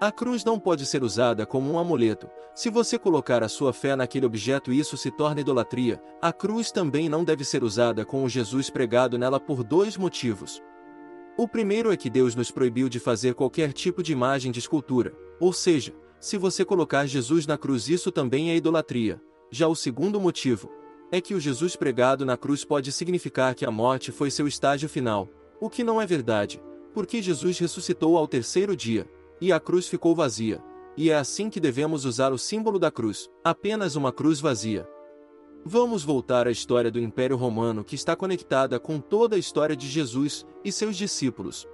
[0.00, 2.28] A cruz não pode ser usada como um amuleto.
[2.56, 6.72] Se você colocar a sua fé naquele objeto e isso se torna idolatria, a cruz
[6.72, 10.60] também não deve ser usada com o Jesus pregado nela por dois motivos.
[11.40, 15.14] O primeiro é que Deus nos proibiu de fazer qualquer tipo de imagem de escultura,
[15.40, 19.18] ou seja, se você colocar Jesus na cruz, isso também é idolatria.
[19.50, 20.70] Já o segundo motivo
[21.10, 24.86] é que o Jesus pregado na cruz pode significar que a morte foi seu estágio
[24.86, 29.08] final, o que não é verdade, porque Jesus ressuscitou ao terceiro dia,
[29.40, 30.62] e a cruz ficou vazia.
[30.94, 34.86] E é assim que devemos usar o símbolo da cruz, apenas uma cruz vazia.
[35.64, 39.86] Vamos voltar à história do Império Romano que está conectada com toda a história de
[39.86, 41.68] Jesus e seus discípulos.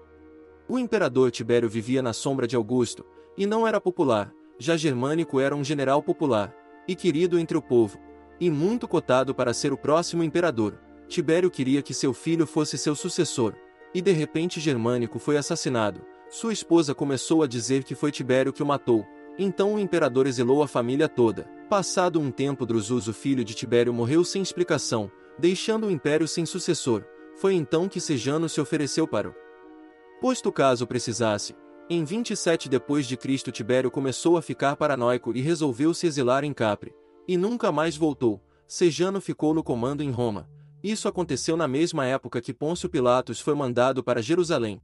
[0.68, 3.04] O imperador Tibério vivia na sombra de Augusto,
[3.38, 6.52] e não era popular, já Germânico era um general popular,
[6.88, 7.96] e querido entre o povo,
[8.40, 10.80] e muito cotado para ser o próximo imperador.
[11.06, 13.54] Tibério queria que seu filho fosse seu sucessor,
[13.94, 16.04] e de repente Germânico foi assassinado.
[16.28, 19.06] Sua esposa começou a dizer que foi Tibério que o matou,
[19.38, 21.44] então o imperador exilou a família toda.
[21.68, 26.46] Passado um tempo Drusus, o filho de Tibério, morreu sem explicação, deixando o império sem
[26.46, 27.04] sucessor.
[27.36, 29.34] Foi então que Sejano se ofereceu para o
[30.20, 31.54] posto caso precisasse,
[31.88, 36.52] em 27 depois de Cristo Tibério começou a ficar paranoico e resolveu se exilar em
[36.52, 36.92] Capri,
[37.28, 38.42] e nunca mais voltou.
[38.66, 40.48] Sejano ficou no comando em Roma.
[40.82, 44.80] Isso aconteceu na mesma época que Pôncio Pilatos foi mandado para Jerusalém.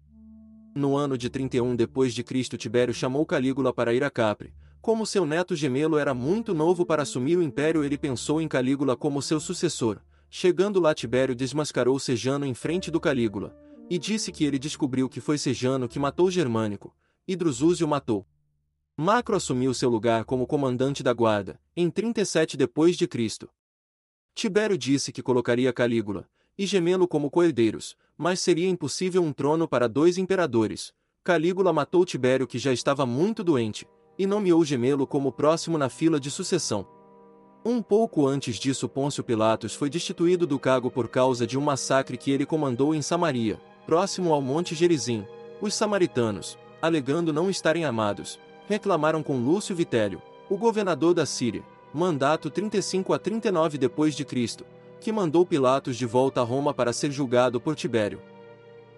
[0.74, 4.54] No ano de 31 depois de Cristo Tibério chamou Calígula para ir a Capri.
[4.80, 8.96] Como seu neto gemelo era muito novo para assumir o império, ele pensou em Calígula
[8.96, 10.00] como seu sucessor.
[10.30, 13.54] Chegando lá Tibério desmascarou Sejano em frente do Calígula
[13.90, 16.96] e disse que ele descobriu que foi Sejano que matou Germânico,
[17.28, 18.26] e Drusúzio matou.
[18.96, 23.50] Macro assumiu seu lugar como comandante da guarda, em 37 depois de Cristo.
[24.34, 29.88] Tibério disse que colocaria Calígula e Gemelo como coerdeiros, mas seria impossível um trono para
[29.88, 30.92] dois imperadores.
[31.24, 33.86] Calígula matou Tibério que já estava muito doente,
[34.18, 36.86] e nomeou Gemelo como próximo na fila de sucessão.
[37.64, 42.16] Um pouco antes disso Pôncio Pilatos foi destituído do cargo por causa de um massacre
[42.16, 45.24] que ele comandou em Samaria, próximo ao Monte Gerizim,
[45.60, 50.20] os samaritanos, alegando não estarem amados, reclamaram com Lúcio Vitélio,
[50.50, 51.62] o governador da Síria,
[51.94, 54.66] mandato 35 a 39 depois de Cristo,
[55.02, 58.22] que mandou Pilatos de volta a Roma para ser julgado por Tibério.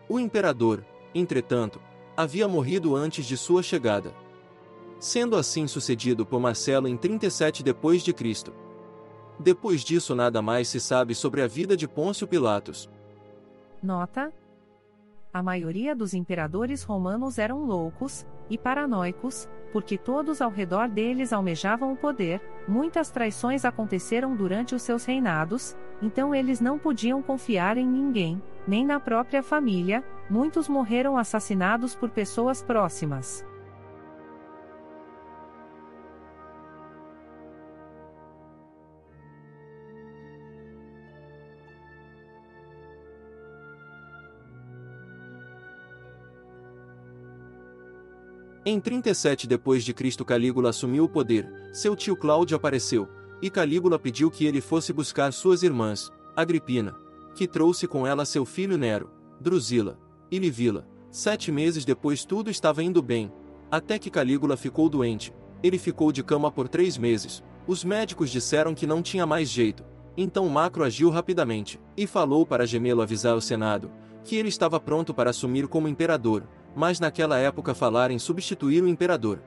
[0.07, 1.81] O imperador, entretanto,
[2.15, 4.13] havia morrido antes de sua chegada.
[5.01, 8.53] Sendo assim sucedido por Marcelo em 37 depois de Cristo.
[9.41, 12.89] Depois disso nada mais se sabe sobre a vida de Pôncio Pilatos.
[13.83, 14.31] Nota:
[15.35, 21.93] a maioria dos imperadores romanos eram loucos e paranoicos, porque todos ao redor deles almejavam
[21.93, 27.87] o poder, muitas traições aconteceram durante os seus reinados, então eles não podiam confiar em
[27.87, 33.45] ninguém, nem na própria família, muitos morreram assassinados por pessoas próximas.
[48.67, 53.07] Em 37 depois de Cristo Calígula assumiu o poder, seu tio Cláudio apareceu,
[53.41, 56.95] e Calígula pediu que ele fosse buscar suas irmãs, Agripina,
[57.35, 59.99] que trouxe com ela seu filho Nero, Drusila,
[60.31, 60.87] e Livila.
[61.11, 63.33] Sete meses depois tudo estava indo bem,
[63.71, 65.33] até que Calígula ficou doente.
[65.63, 67.43] Ele ficou de cama por três meses.
[67.67, 69.85] Os médicos disseram que não tinha mais jeito.
[70.17, 73.91] Então Macro agiu rapidamente, e falou para Gemelo avisar o Senado,
[74.23, 78.89] que ele estava pronto para assumir como imperador, mas naquela época falar em substituir o
[78.89, 79.43] imperador.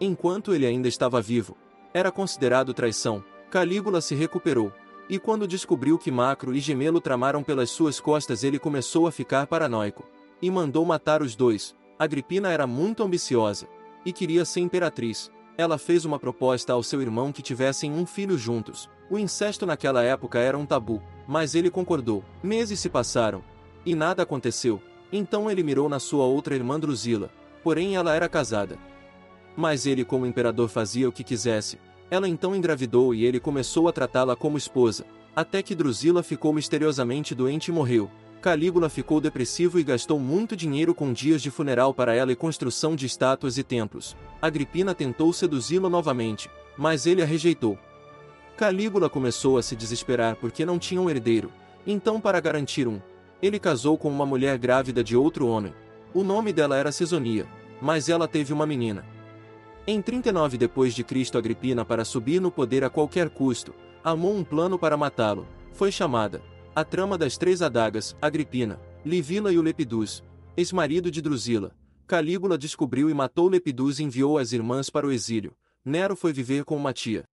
[0.00, 1.56] Enquanto ele ainda estava vivo,
[1.94, 3.24] era considerado traição.
[3.48, 4.72] Calígula se recuperou,
[5.08, 9.46] e quando descobriu que Macro e Gemelo tramaram pelas suas costas, ele começou a ficar
[9.46, 10.04] paranoico
[10.42, 11.74] e mandou matar os dois.
[11.98, 13.68] Agripina era muito ambiciosa
[14.04, 15.30] e queria ser imperatriz.
[15.56, 18.90] Ela fez uma proposta ao seu irmão que tivessem um filho juntos.
[19.08, 22.24] O incesto naquela época era um tabu, mas ele concordou.
[22.42, 23.42] Meses se passaram
[23.86, 24.82] e nada aconteceu.
[25.12, 27.30] Então ele mirou na sua outra irmã Drusila,
[27.62, 28.76] porém ela era casada.
[29.56, 31.78] Mas ele, como imperador, fazia o que quisesse.
[32.10, 37.34] Ela então engravidou e ele começou a tratá-la como esposa, até que Drusila ficou misteriosamente
[37.34, 38.10] doente e morreu.
[38.40, 42.94] Calígula ficou depressivo e gastou muito dinheiro com dias de funeral para ela e construção
[42.94, 44.14] de estátuas e templos.
[44.42, 47.78] Agripina tentou seduzi-lo novamente, mas ele a rejeitou.
[48.56, 51.50] Calígula começou a se desesperar porque não tinha um herdeiro.
[51.86, 53.00] Então, para garantir um,
[53.42, 55.74] ele casou com uma mulher grávida de outro homem.
[56.12, 57.46] O nome dela era Cesonia,
[57.80, 59.04] mas ela teve uma menina.
[59.86, 64.42] Em 39 depois de Cristo Agripina para subir no poder a qualquer custo, amou um
[64.42, 65.46] plano para matá-lo.
[65.74, 66.42] Foi chamada
[66.74, 70.24] a trama das três adagas, Agripina, Livila e o Lepidus,
[70.56, 71.76] ex-marido de Drusila.
[72.06, 75.54] Calígula descobriu e matou Lepidus e enviou as irmãs para o exílio.
[75.84, 77.24] Nero foi viver com uma tia.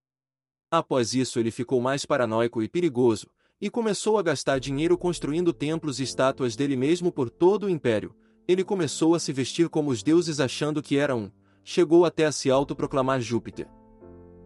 [0.70, 3.28] Após isso ele ficou mais paranoico e perigoso,
[3.62, 8.14] e começou a gastar dinheiro construindo templos e estátuas dele mesmo por todo o império,
[8.46, 11.32] ele começou a se vestir como os deuses achando que era um.
[11.64, 13.68] Chegou até a se autoproclamar Júpiter.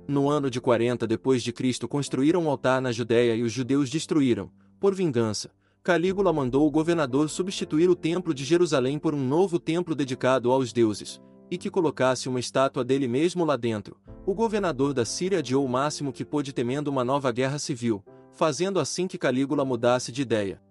[0.08, 3.89] No ano de 40 depois de Cristo construíram um altar na Judéia e os judeus
[3.89, 4.51] destruíram.
[4.80, 5.49] Por vingança,
[5.82, 10.73] Calígula mandou o governador substituir o templo de Jerusalém por um novo templo dedicado aos
[10.73, 13.97] deuses, e que colocasse uma estátua dele mesmo lá dentro.
[14.25, 18.80] O governador da Síria adiou o máximo que pôde temendo uma nova guerra civil, fazendo
[18.80, 20.62] assim que Calígula mudasse de ideia.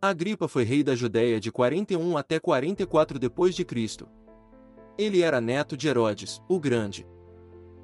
[0.00, 4.08] Agripa foi rei da Judéia de 41 até 44 depois de Cristo.
[4.96, 7.06] Ele era neto de Herodes, o Grande.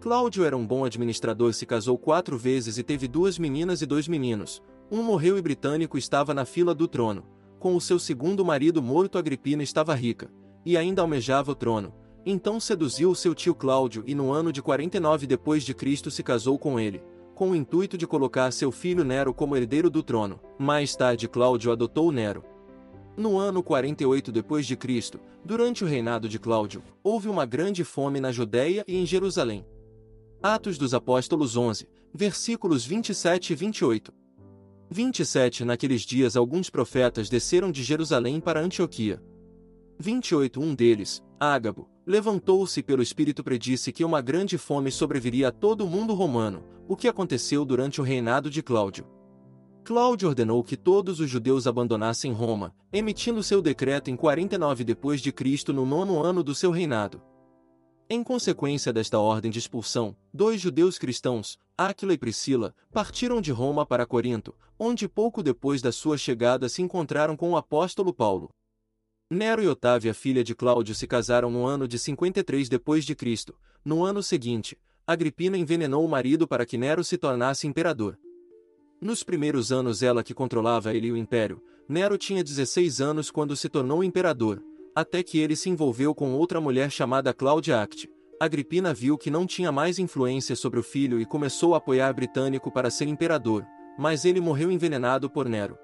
[0.01, 4.07] Cláudio era um bom administrador, se casou quatro vezes e teve duas meninas e dois
[4.07, 4.63] meninos.
[4.91, 7.27] Um morreu e britânico estava na fila do trono.
[7.59, 10.31] Com o seu segundo marido morto, Agripina estava rica
[10.65, 11.93] e ainda almejava o trono.
[12.25, 16.59] Então seduziu seu tio Cláudio e no ano de 49 depois de Cristo se casou
[16.59, 17.03] com ele
[17.41, 20.39] com o intuito de colocar seu filho Nero como herdeiro do trono.
[20.59, 22.45] Mais tarde Cláudio adotou Nero.
[23.21, 28.83] No ano 48 d.C., durante o reinado de Cláudio, houve uma grande fome na Judéia
[28.89, 29.63] e em Jerusalém.
[30.43, 34.15] Atos dos Apóstolos 11, versículos 27 e 28.
[34.89, 39.23] 27 Naqueles dias alguns profetas desceram de Jerusalém para Antioquia.
[39.99, 45.85] 28 Um deles, Ágabo, levantou-se pelo Espírito predisse que uma grande fome sobreviria a todo
[45.85, 49.20] o mundo romano, o que aconteceu durante o reinado de Cláudio.
[49.85, 55.33] Cláudio ordenou que todos os judeus abandonassem Roma, emitindo seu decreto em 49 depois de
[55.33, 57.23] Cristo no nono ano do seu reinado.
[58.09, 63.87] Em consequência desta ordem de expulsão, dois judeus cristãos, Áquila e Priscila, partiram de Roma
[63.87, 68.51] para Corinto, onde pouco depois da sua chegada se encontraram com o apóstolo Paulo.
[69.31, 73.57] Nero e Otávia, filha de Cláudio, se casaram no ano de 53 depois de Cristo.
[73.85, 78.19] No ano seguinte, Agripina envenenou o marido para que Nero se tornasse imperador.
[79.01, 83.57] Nos primeiros anos ela que controlava ele e o império, Nero tinha 16 anos quando
[83.57, 84.63] se tornou imperador,
[84.95, 88.11] até que ele se envolveu com outra mulher chamada Cláudia Acte.
[88.39, 92.71] Agripina viu que não tinha mais influência sobre o filho e começou a apoiar Britânico
[92.71, 93.67] para ser imperador,
[93.99, 95.79] mas ele morreu envenenado por Nero.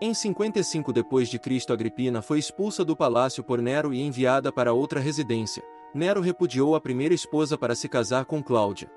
[0.00, 4.72] Em 55 depois de Cristo Agripina foi expulsa do palácio por Nero e enviada para
[4.72, 8.88] outra residência, Nero repudiou a primeira esposa para se casar com Cláudia.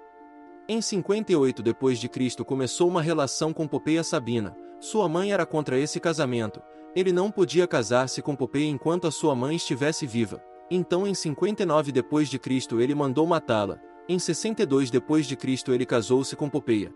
[0.73, 4.55] Em 58 depois de Cristo começou uma relação com Popeia Sabina.
[4.79, 6.61] Sua mãe era contra esse casamento.
[6.95, 10.41] Ele não podia casar-se com Popeia enquanto a sua mãe estivesse viva.
[10.71, 13.81] Então em 59 depois de Cristo ele mandou matá-la.
[14.07, 16.95] Em 62 depois de Cristo ele casou-se com Popeia.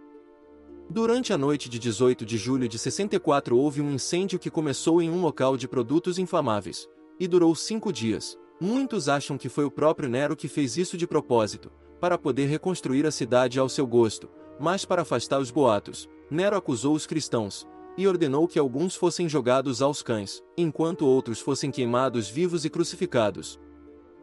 [0.90, 5.10] Durante a noite de 18 de julho de 64 houve um incêndio que começou em
[5.10, 6.88] um local de produtos inflamáveis
[7.20, 8.38] e durou cinco dias.
[8.58, 13.06] Muitos acham que foi o próprio Nero que fez isso de propósito, para poder reconstruir
[13.06, 14.30] a cidade ao seu gosto,
[14.60, 19.82] mas para afastar os boatos, Nero acusou os cristãos, e ordenou que alguns fossem jogados
[19.82, 23.60] aos cães, enquanto outros fossem queimados vivos e crucificados.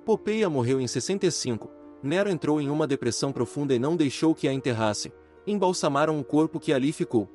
[0.05, 1.71] Popeia morreu em 65,
[2.03, 5.13] Nero entrou em uma depressão profunda e não deixou que a enterrassem,
[5.47, 7.29] embalsamaram o corpo que ali ficou.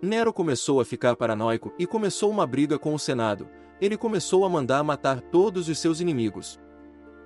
[0.00, 3.48] Nero começou a ficar paranoico e começou uma briga com o Senado,
[3.80, 6.60] ele começou a mandar matar todos os seus inimigos.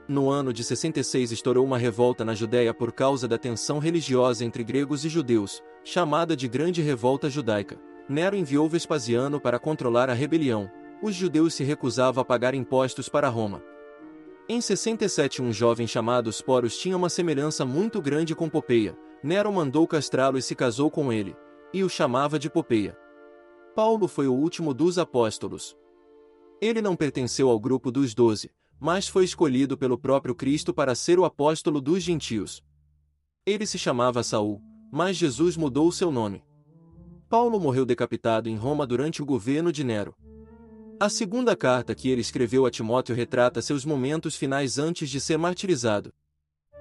[0.07, 4.63] No ano de 66 estourou uma revolta na Judéia por causa da tensão religiosa entre
[4.63, 7.81] gregos e judeus, chamada de Grande Revolta Judaica.
[8.07, 10.71] Nero enviou Vespasiano para controlar a rebelião.
[11.03, 13.63] Os judeus se recusavam a pagar impostos para Roma.
[14.47, 18.95] Em 67 um jovem chamado Sporos tinha uma semelhança muito grande com Popeia.
[19.23, 21.35] Nero mandou castrá-lo e se casou com ele,
[21.73, 22.95] e o chamava de Popeia.
[23.75, 25.75] Paulo foi o último dos apóstolos.
[26.61, 28.51] Ele não pertenceu ao grupo dos doze,
[28.85, 32.63] mas foi escolhido pelo próprio Cristo para ser o apóstolo dos gentios.
[33.47, 34.61] Ele se chamava Saul,
[34.93, 36.45] mas Jesus mudou seu nome.
[37.27, 40.15] Paulo morreu decapitado em Roma durante o governo de Nero.
[41.01, 45.39] A segunda carta que ele escreveu a Timóteo retrata seus momentos finais antes de ser
[45.39, 46.13] martirizado.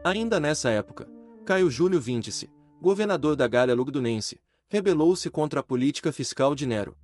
[0.03, 1.09] Ainda nessa época,
[1.45, 2.51] Caio Júlio Víndice,
[2.81, 6.97] governador da Gália Lugdunense, rebelou-se contra a política fiscal de Nero.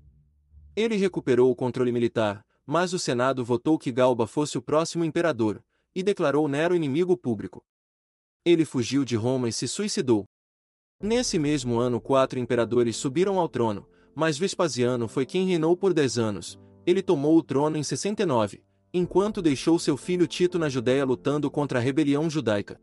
[0.76, 5.60] Ele recuperou o controle militar, mas o Senado votou que Galba fosse o próximo imperador,
[5.96, 7.64] e declarou Nero inimigo público.
[8.46, 10.26] Ele fugiu de Roma e se suicidou.
[11.02, 16.20] Nesse mesmo ano quatro imperadores subiram ao trono, mas Vespasiano foi quem reinou por dez
[16.20, 18.64] anos, ele tomou o trono em 69,
[18.94, 22.80] enquanto deixou seu filho Tito na Judéia lutando contra a rebelião judaica.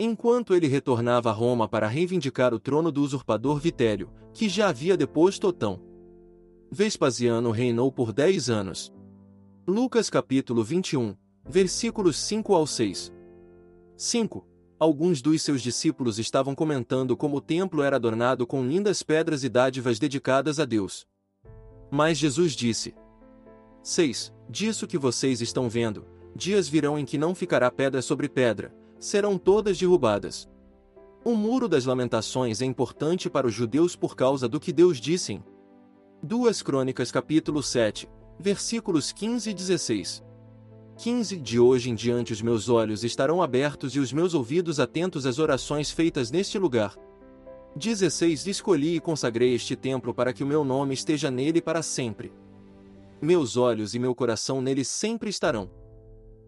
[0.00, 4.96] Enquanto ele retornava a Roma para reivindicar o trono do usurpador Vitério, que já havia
[4.96, 5.82] deposto Otão.
[6.70, 8.90] Vespasiano reinou por dez anos.
[9.64, 11.14] Lucas capítulo 21,
[11.48, 13.12] versículos 5 ao 6.
[13.96, 14.44] 5.
[14.76, 19.48] Alguns dos seus discípulos estavam comentando como o templo era adornado com lindas pedras e
[19.48, 21.06] dádivas dedicadas a Deus.
[21.92, 22.92] Mas Jesus disse:
[23.84, 24.34] 6.
[24.50, 29.38] Disso que vocês estão vendo, dias virão em que não ficará pedra sobre pedra, serão
[29.38, 30.50] todas derrubadas.
[31.24, 35.34] O muro das lamentações é importante para os judeus por causa do que Deus disse
[35.34, 35.44] em
[36.20, 38.08] 2 Crônicas capítulo 7,
[38.42, 40.22] versículos 15 e 16.
[40.98, 45.24] 15 De hoje em diante os meus olhos estarão abertos e os meus ouvidos atentos
[45.24, 46.96] às orações feitas neste lugar.
[47.76, 52.32] 16 Escolhi e consagrei este templo para que o meu nome esteja nele para sempre.
[53.20, 55.70] Meus olhos e meu coração nele sempre estarão.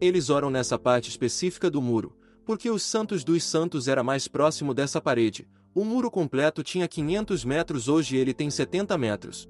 [0.01, 2.13] Eles oram nessa parte específica do muro,
[2.45, 5.49] porque os santos dos santos era mais próximo dessa parede.
[5.73, 9.49] O muro completo tinha 500 metros, hoje ele tem 70 metros.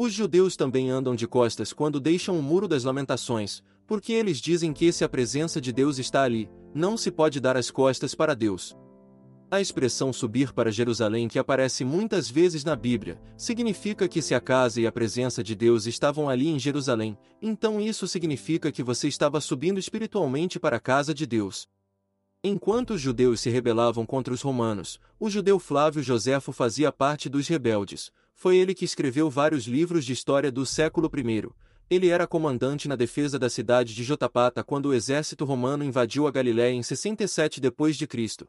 [0.00, 4.72] Os judeus também andam de costas quando deixam o muro das lamentações, porque eles dizem
[4.72, 8.32] que se a presença de Deus está ali, não se pode dar as costas para
[8.32, 8.76] Deus.
[9.50, 14.40] A expressão subir para Jerusalém, que aparece muitas vezes na Bíblia, significa que se a
[14.40, 19.08] casa e a presença de Deus estavam ali em Jerusalém, então isso significa que você
[19.08, 21.68] estava subindo espiritualmente para a casa de Deus.
[22.44, 27.48] Enquanto os judeus se rebelavam contra os romanos, o judeu Flávio Joséfo fazia parte dos
[27.48, 28.12] rebeldes.
[28.40, 31.48] Foi ele que escreveu vários livros de história do século I.
[31.90, 36.30] Ele era comandante na defesa da cidade de Jotapata quando o exército romano invadiu a
[36.30, 38.46] Galiléia em 67 d.C.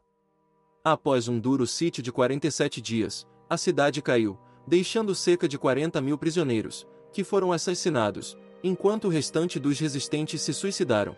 [0.84, 6.16] Após um duro sítio de 47 dias, a cidade caiu, deixando cerca de 40 mil
[6.16, 11.16] prisioneiros, que foram assassinados, enquanto o restante dos resistentes se suicidaram.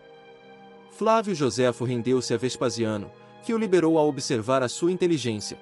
[0.89, 3.11] Flávio Joséfo rendeu-se a Vespasiano,
[3.45, 5.59] que o liberou a observar a sua inteligência.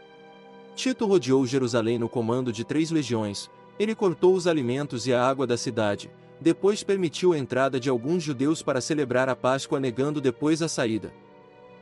[0.81, 5.45] Tito rodeou Jerusalém no comando de três legiões, ele cortou os alimentos e a água
[5.45, 6.09] da cidade,
[6.39, 11.13] depois permitiu a entrada de alguns judeus para celebrar a Páscoa negando depois a saída.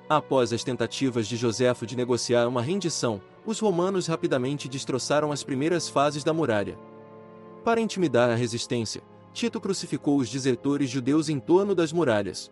[0.09, 5.87] Após as tentativas de Joséfo de negociar uma rendição, os romanos rapidamente destroçaram as primeiras
[5.87, 6.77] fases da muralha.
[7.63, 12.51] Para intimidar a resistência, Tito crucificou os desertores judeus em torno das muralhas.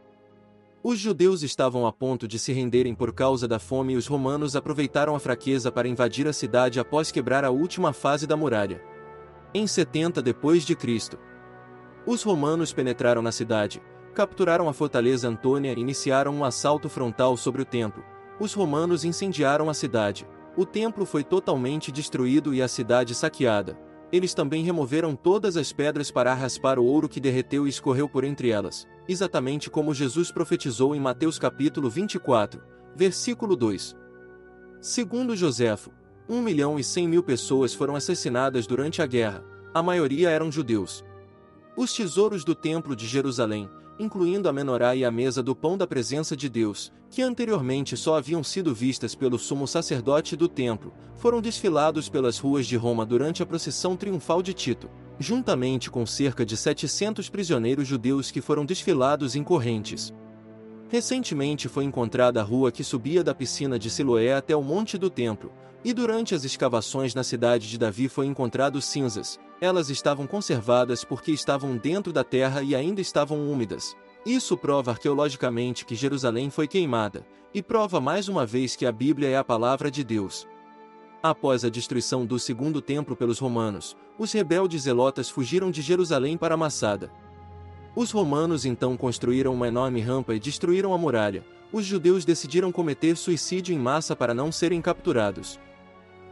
[0.84, 4.55] Os judeus estavam a ponto de se renderem por causa da fome e os romanos
[4.55, 8.80] aproveitaram a fraqueza para invadir a cidade após quebrar a última fase da muralha.
[9.53, 11.17] Em 70 depois de Cristo,
[12.05, 13.82] os romanos penetraram na cidade,
[14.13, 18.03] capturaram a fortaleza Antônia e iniciaram um assalto frontal sobre o templo.
[18.39, 20.28] Os romanos incendiaram a cidade.
[20.55, 23.78] O templo foi totalmente destruído e a cidade saqueada.
[24.11, 28.23] Eles também removeram todas as pedras para raspar o ouro que derreteu e escorreu por
[28.23, 32.62] entre elas exatamente como Jesus profetizou em Mateus capítulo 24,
[32.95, 33.95] versículo 2.
[34.82, 35.91] Segundo Joséfo,
[36.28, 39.43] um milhão e cem mil pessoas foram assassinadas durante a guerra,
[39.74, 41.05] a maioria eram judeus.
[41.76, 45.88] Os tesouros do Templo de Jerusalém, incluindo a menorá e a mesa do pão da
[45.88, 51.39] presença de Deus, que anteriormente só haviam sido vistas pelo sumo sacerdote do templo, foram
[51.39, 54.89] desfilados pelas ruas de Roma durante a procissão triunfal de Tito
[55.20, 60.13] juntamente com cerca de 700 prisioneiros judeus que foram desfilados em correntes.
[60.89, 65.09] Recentemente foi encontrada a rua que subia da piscina de Siloé até o Monte do
[65.09, 65.51] Templo,
[65.84, 69.39] e durante as escavações na cidade de Davi foi encontrado cinzas.
[69.59, 73.95] Elas estavam conservadas porque estavam dentro da terra e ainda estavam úmidas.
[74.26, 79.30] Isso prova arqueologicamente que Jerusalém foi queimada, e prova mais uma vez que a Bíblia
[79.30, 80.47] é a palavra de Deus.
[81.22, 86.55] Após a destruição do segundo templo pelos romanos, os rebeldes zelotas fugiram de Jerusalém para
[86.55, 87.11] Massada.
[87.95, 91.43] Os romanos então construíram uma enorme rampa e destruíram a muralha.
[91.74, 95.59] Os judeus decidiram cometer suicídio em massa para não serem capturados.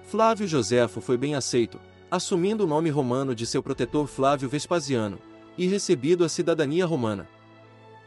[0.03, 1.79] Flávio Joséfo foi bem aceito,
[2.09, 5.17] assumindo o nome romano de seu protetor Flávio Vespasiano,
[5.57, 7.27] e recebido a cidadania romana.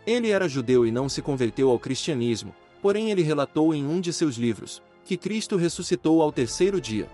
[0.07, 4.13] Ele era judeu e não se converteu ao cristianismo, porém ele relatou em um de
[4.13, 7.09] seus livros, que Cristo ressuscitou ao terceiro dia.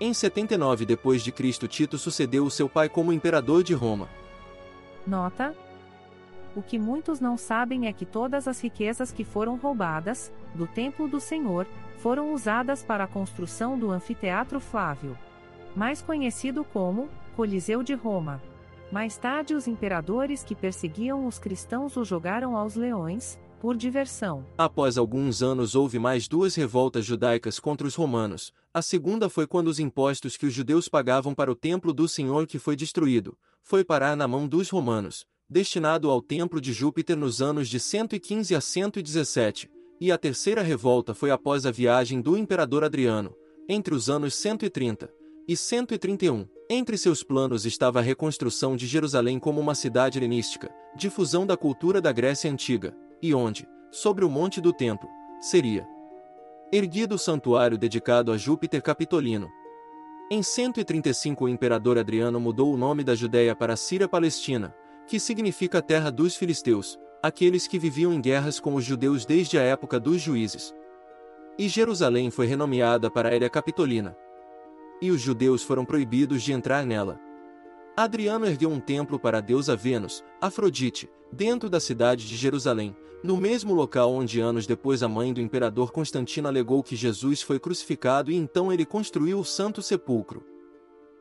[0.00, 4.08] Em 79 depois de Cristo Tito sucedeu o seu pai como imperador de Roma.
[5.06, 5.54] Nota:
[6.56, 11.06] O que muitos não sabem é que todas as riquezas que foram roubadas do templo
[11.06, 15.16] do Senhor foram usadas para a construção do anfiteatro Flávio,
[15.76, 18.42] mais conhecido como Coliseu de Roma.
[18.90, 24.44] Mais tarde, os imperadores que perseguiam os cristãos o jogaram aos leões, por diversão.
[24.58, 28.52] Após alguns anos houve mais duas revoltas judaicas contra os romanos.
[28.74, 32.46] A segunda foi quando os impostos que os judeus pagavam para o templo do Senhor
[32.46, 37.40] que foi destruído, foi parar na mão dos romanos, destinado ao templo de Júpiter nos
[37.40, 42.84] anos de 115 a 117, e a terceira revolta foi após a viagem do imperador
[42.84, 43.34] Adriano,
[43.66, 45.10] entre os anos 130
[45.48, 46.46] e 131.
[46.68, 51.98] Entre seus planos estava a reconstrução de Jerusalém como uma cidade helenística, difusão da cultura
[51.98, 52.94] da Grécia Antiga,
[53.24, 55.08] e onde, sobre o monte do templo,
[55.40, 55.88] seria
[56.70, 59.48] erguido o santuário dedicado a Júpiter Capitolino.
[60.30, 64.74] Em 135 o imperador Adriano mudou o nome da Judéia para Síria Palestina,
[65.06, 69.62] que significa terra dos filisteus, aqueles que viviam em guerras com os judeus desde a
[69.62, 70.74] época dos juízes.
[71.58, 74.14] E Jerusalém foi renomeada para Éria Capitolina.
[75.00, 77.18] E os judeus foram proibidos de entrar nela.
[77.96, 83.36] Adriano ergueu um templo para a deusa Vênus, Afrodite, dentro da cidade de Jerusalém, no
[83.36, 88.30] mesmo local onde anos depois a mãe do imperador Constantino alegou que Jesus foi crucificado
[88.30, 90.44] e então ele construiu o Santo Sepulcro.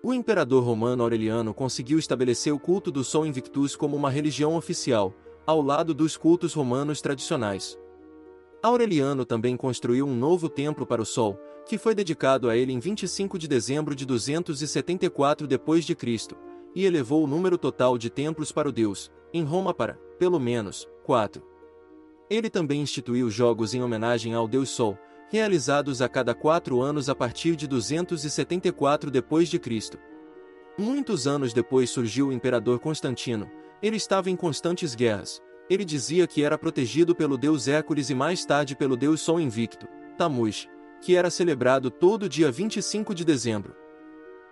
[0.03, 5.13] O imperador romano Aureliano conseguiu estabelecer o culto do Sol Invictus como uma religião oficial,
[5.47, 7.79] ao lado dos cultos romanos tradicionais.
[8.61, 12.79] Aureliano também construiu um novo templo para o Sol, que foi dedicado a ele em
[12.79, 16.35] 25 de dezembro de 274 d.C.,
[16.75, 20.87] e elevou o número total de templos para o deus, em Roma para, pelo menos,
[21.03, 21.43] quatro.
[22.29, 24.97] Ele também instituiu jogos em homenagem ao deus Sol,
[25.29, 29.99] realizados a cada quatro anos a partir de 274 d.C.
[30.77, 33.49] Muitos anos depois surgiu o imperador Constantino,
[33.83, 35.41] ele estava em constantes guerras.
[35.69, 39.87] Ele dizia que era protegido pelo deus Hércules e mais tarde pelo deus Sol Invicto,
[40.17, 40.69] Tammuz,
[41.01, 43.75] que era celebrado todo dia 25 de dezembro.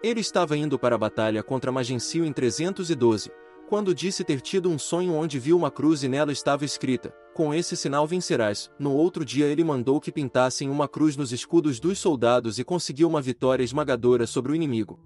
[0.03, 3.32] Ele estava indo para a batalha contra Magencio em 312,
[3.72, 7.53] quando disse ter tido um sonho onde viu uma cruz e nela estava escrita: Com
[7.53, 8.69] esse sinal vencerás.
[8.78, 13.07] No outro dia ele mandou que pintassem uma cruz nos escudos dos soldados e conseguiu
[13.07, 14.99] uma vitória esmagadora sobre o inimigo.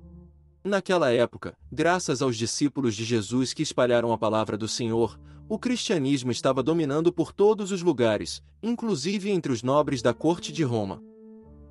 [0.63, 6.31] Naquela época, graças aos discípulos de Jesus que espalharam a palavra do Senhor, o cristianismo
[6.31, 11.03] estava dominando por todos os lugares, inclusive entre os nobres da corte de Roma.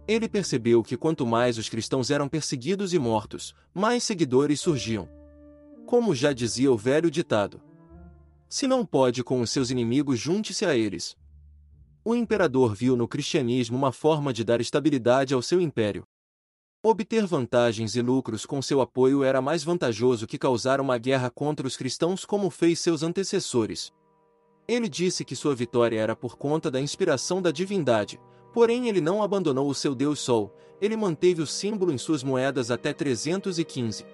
[0.07, 5.09] Ele percebeu que quanto mais os cristãos eram perseguidos e mortos, mais seguidores surgiam.
[5.87, 7.61] Como já dizia o velho ditado:
[8.49, 11.17] Se não pode com os seus inimigos, junte-se a eles.
[12.05, 16.05] O imperador viu no cristianismo uma forma de dar estabilidade ao seu império.
[16.83, 21.67] Obter vantagens e lucros com seu apoio era mais vantajoso que causar uma guerra contra
[21.67, 23.91] os cristãos como fez seus antecessores.
[24.69, 28.21] Ele disse que sua vitória era por conta da inspiração da divindade,
[28.53, 32.71] porém ele não abandonou o seu Deus Sol, ele manteve o símbolo em suas moedas
[32.71, 34.05] até 315.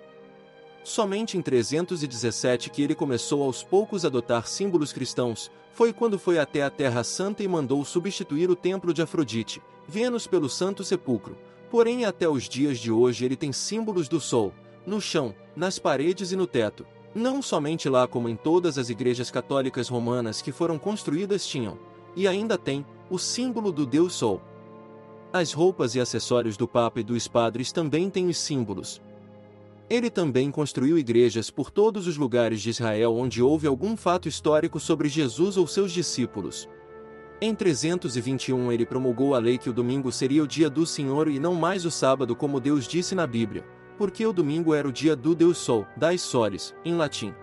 [0.82, 6.38] Somente em 317 que ele começou aos poucos a adotar símbolos cristãos, foi quando foi
[6.38, 11.36] até a Terra Santa e mandou substituir o templo de Afrodite, Vênus pelo Santo Sepulcro,
[11.70, 14.52] Porém, até os dias de hoje ele tem símbolos do sol,
[14.84, 16.84] no chão, nas paredes e no teto.
[17.14, 21.78] Não somente lá como em todas as igrejas católicas romanas que foram construídas tinham,
[22.16, 24.42] e ainda tem, o símbolo do Deus Sol.
[25.32, 29.00] As roupas e acessórios do Papa e dos padres também têm os símbolos.
[29.90, 34.78] Ele também construiu igrejas por todos os lugares de Israel onde houve algum fato histórico
[34.78, 36.68] sobre Jesus ou seus discípulos.
[37.40, 41.40] Em 321 ele promulgou a lei que o domingo seria o dia do Senhor e
[41.40, 43.64] não mais o sábado como Deus disse na Bíblia,
[43.98, 47.34] porque o domingo era o dia do Deus Sol, das Solis, em latim.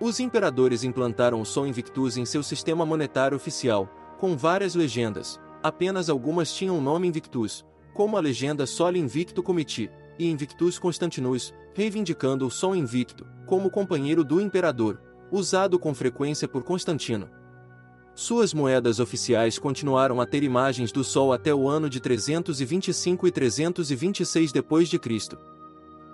[0.00, 3.86] Os imperadores implantaram o Sol Invictus em seu sistema monetário oficial,
[4.18, 9.90] com várias legendas, apenas algumas tinham o nome Invictus, como a legenda Soli Invicto Comiti,
[10.18, 15.00] e Invictus Constantinus, reivindicando o Sol Invicto, como companheiro do imperador,
[15.30, 17.28] usado com frequência por Constantino.
[18.14, 23.30] Suas moedas oficiais continuaram a ter imagens do Sol até o ano de 325 e
[23.30, 25.36] 326 d.C.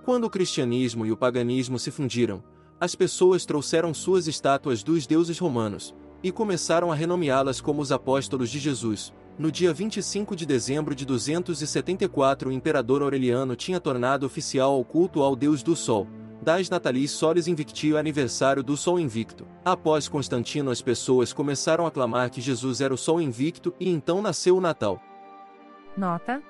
[0.05, 2.43] Quando o cristianismo e o paganismo se fundiram,
[2.81, 5.95] as pessoas trouxeram suas estátuas dos deuses romanos
[6.25, 9.13] e começaram a renomeá-las como os apóstolos de Jesus.
[9.39, 15.23] No dia 25 de dezembro de 274, o imperador Aureliano tinha tornado oficial o culto
[15.23, 16.07] ao deus do Sol,
[16.43, 19.47] das Natalis Solis Invictio aniversário do Sol Invicto.
[19.65, 24.21] Após Constantino as pessoas começaram a clamar que Jesus era o Sol Invicto e então
[24.21, 25.01] nasceu o Natal.
[25.97, 26.43] Nota: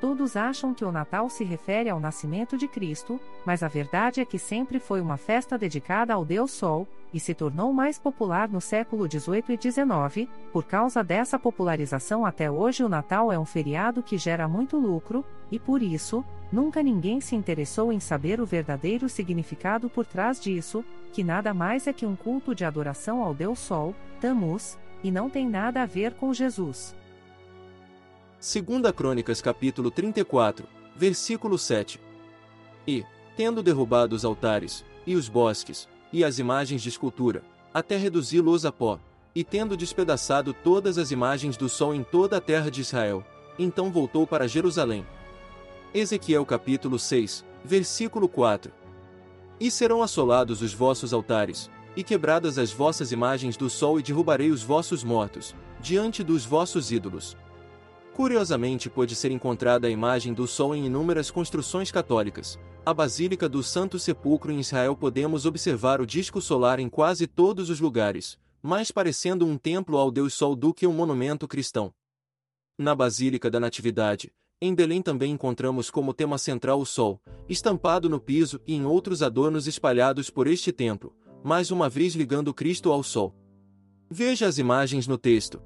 [0.00, 4.24] Todos acham que o Natal se refere ao nascimento de Cristo, mas a verdade é
[4.24, 8.60] que sempre foi uma festa dedicada ao Deus Sol, e se tornou mais popular no
[8.60, 10.28] século XVIII e XIX.
[10.52, 15.24] Por causa dessa popularização, até hoje o Natal é um feriado que gera muito lucro,
[15.50, 20.84] e por isso, nunca ninguém se interessou em saber o verdadeiro significado por trás disso,
[21.12, 25.30] que nada mais é que um culto de adoração ao Deus Sol, Tammuz, e não
[25.30, 26.94] tem nada a ver com Jesus.
[28.40, 30.64] Segunda Crônicas capítulo 34,
[30.94, 32.00] versículo 7.
[32.86, 33.04] E,
[33.36, 37.42] tendo derrubado os altares, e os bosques, e as imagens de escultura,
[37.74, 39.00] até reduzi-los a pó,
[39.34, 43.26] e tendo despedaçado todas as imagens do sol em toda a terra de Israel,
[43.58, 45.04] então voltou para Jerusalém.
[45.92, 48.70] Ezequiel capítulo 6, versículo 4.
[49.58, 54.52] E serão assolados os vossos altares, e quebradas as vossas imagens do sol e derrubarei
[54.52, 57.36] os vossos mortos, diante dos vossos ídolos.
[58.18, 62.58] Curiosamente pode ser encontrada a imagem do sol em inúmeras construções católicas.
[62.84, 67.70] A Basílica do Santo Sepulcro em Israel podemos observar o disco solar em quase todos
[67.70, 71.94] os lugares, mais parecendo um templo ao Deus Sol do que um monumento cristão.
[72.76, 78.18] Na Basílica da Natividade, em Belém também encontramos como tema central o Sol, estampado no
[78.18, 81.14] piso e em outros adornos espalhados por este templo,
[81.44, 83.32] mais uma vez ligando Cristo ao Sol.
[84.10, 85.62] Veja as imagens no texto.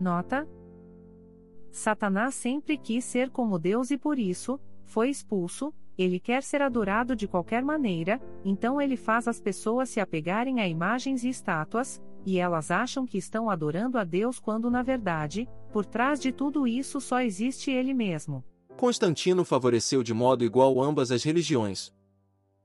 [0.00, 0.48] Nota:
[1.70, 7.14] Satanás sempre quis ser como Deus e por isso, foi expulso, ele quer ser adorado
[7.14, 12.38] de qualquer maneira, então ele faz as pessoas se apegarem a imagens e estátuas, e
[12.38, 17.00] elas acham que estão adorando a Deus quando na verdade, por trás de tudo isso
[17.00, 18.42] só existe ele mesmo.
[18.76, 21.92] Constantino favoreceu de modo igual ambas as religiões.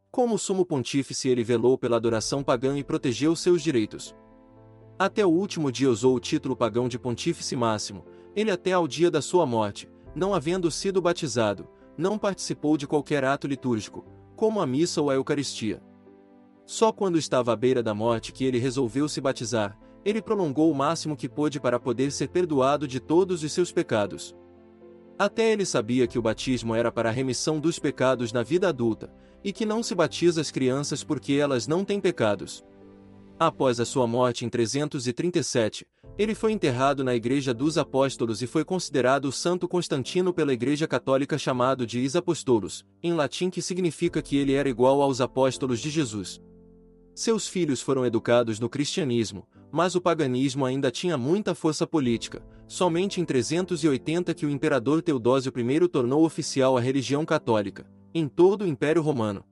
[0.09, 4.15] Como sumo pontífice, ele velou pela adoração pagã e protegeu seus direitos.
[4.97, 8.05] Até o último dia usou o título pagão de pontífice máximo,
[8.35, 11.67] ele até ao dia da sua morte, não havendo sido batizado,
[11.97, 14.05] não participou de qualquer ato litúrgico,
[14.35, 15.81] como a missa ou a Eucaristia.
[16.65, 20.75] Só quando estava à beira da morte que ele resolveu se batizar, ele prolongou o
[20.75, 24.35] máximo que pôde para poder ser perdoado de todos os seus pecados.
[25.17, 29.11] Até ele sabia que o batismo era para a remissão dos pecados na vida adulta,
[29.43, 32.65] e que não se batiza as crianças porque elas não têm pecados.
[33.37, 35.85] Após a sua morte em 337,
[36.17, 40.87] ele foi enterrado na Igreja dos Apóstolos e foi considerado o Santo Constantino pela Igreja
[40.87, 45.81] Católica chamado de Is Apostolos, em latim que significa que ele era igual aos apóstolos
[45.81, 46.41] de Jesus.
[47.13, 53.19] Seus filhos foram educados no cristianismo, mas o paganismo ainda tinha muita força política, somente
[53.19, 58.67] em 380 que o imperador Teodósio I tornou oficial a religião católica, em todo o
[58.67, 59.43] Império Romano.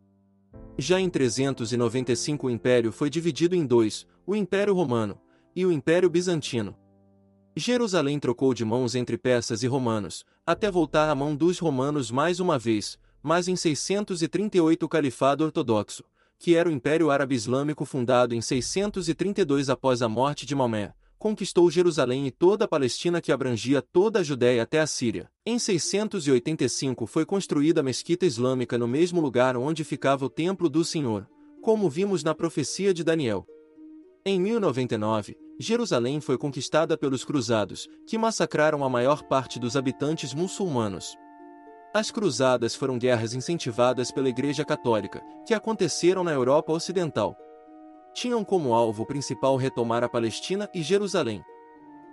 [0.77, 5.19] Já em 395 o império foi dividido em dois, o Império Romano,
[5.55, 6.75] e o Império Bizantino.
[7.55, 12.39] Jerusalém trocou de mãos entre persas e romanos, até voltar à mão dos romanos mais
[12.39, 16.03] uma vez, mas em 638 o Califado Ortodoxo,
[16.39, 20.93] que era o Império Árabe Islâmico fundado em 632 após a morte de Maomé,
[21.23, 25.31] conquistou Jerusalém e toda a Palestina que abrangia toda a Judéia até a Síria.
[25.45, 30.83] Em 685 foi construída a mesquita islâmica no mesmo lugar onde ficava o Templo do
[30.83, 31.25] Senhor,
[31.61, 33.47] como vimos na profecia de Daniel.
[34.25, 41.15] Em 1099, Jerusalém foi conquistada pelos cruzados, que massacraram a maior parte dos habitantes muçulmanos.
[41.93, 47.33] As cruzadas foram guerras incentivadas pela Igreja Católica, que aconteceram na Europa Ocidental.
[48.13, 51.43] Tinham como alvo principal retomar a Palestina e Jerusalém.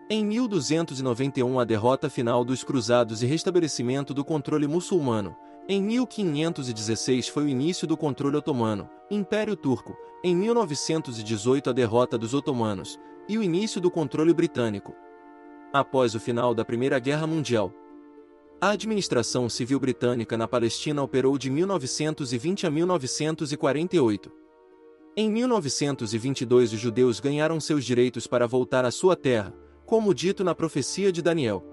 [0.09, 5.37] Em 1291, a derrota final dos cruzados e restabelecimento do controle muçulmano,
[5.73, 12.35] em 1516 foi o início do controle otomano, Império Turco, em 1918 a derrota dos
[12.35, 12.99] otomanos,
[13.29, 14.97] e o início do controle britânico.
[15.73, 17.73] Após o final da Primeira Guerra Mundial,
[18.61, 24.40] a administração civil britânica na Palestina operou de 1920 a 1948.
[25.17, 29.53] Em 1922 os judeus ganharam seus direitos para voltar à sua terra,
[29.85, 31.65] como dito na profecia de Daniel.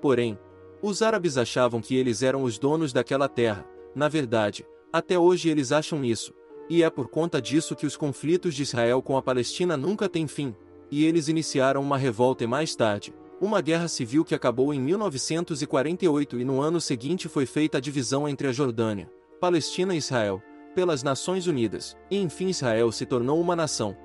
[0.00, 0.38] Porém,
[0.80, 5.72] os árabes achavam que eles eram os donos daquela terra, na verdade, até hoje eles
[5.72, 6.32] acham isso,
[6.68, 10.28] e é por conta disso que os conflitos de Israel com a Palestina nunca têm
[10.28, 10.54] fim,
[10.90, 16.38] e eles iniciaram uma revolta e mais tarde, uma guerra civil que acabou em 1948
[16.38, 19.10] e no ano seguinte foi feita a divisão entre a Jordânia,
[19.40, 20.40] Palestina e Israel,
[20.74, 23.96] pelas Nações Unidas, e enfim Israel se tornou uma nação.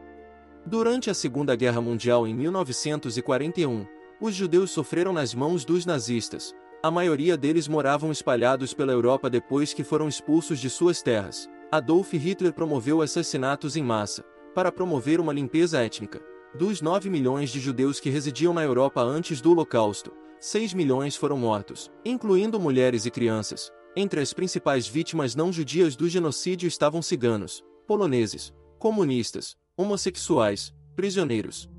[0.66, 3.86] Durante a Segunda Guerra Mundial em 1941,
[4.20, 6.54] os judeus sofreram nas mãos dos nazistas,
[6.86, 11.50] a maioria deles moravam espalhados pela Europa depois que foram expulsos de suas terras.
[11.72, 16.22] Adolf Hitler promoveu assassinatos em massa, para promover uma limpeza étnica.
[16.54, 21.40] Dos 9 milhões de judeus que residiam na Europa antes do Holocausto, 6 milhões foram
[21.40, 23.72] mortos, incluindo mulheres e crianças.
[23.98, 31.70] Entre as principais vítimas não judias do genocídio estavam ciganos, poloneses, comunistas, homossexuais, prisioneiros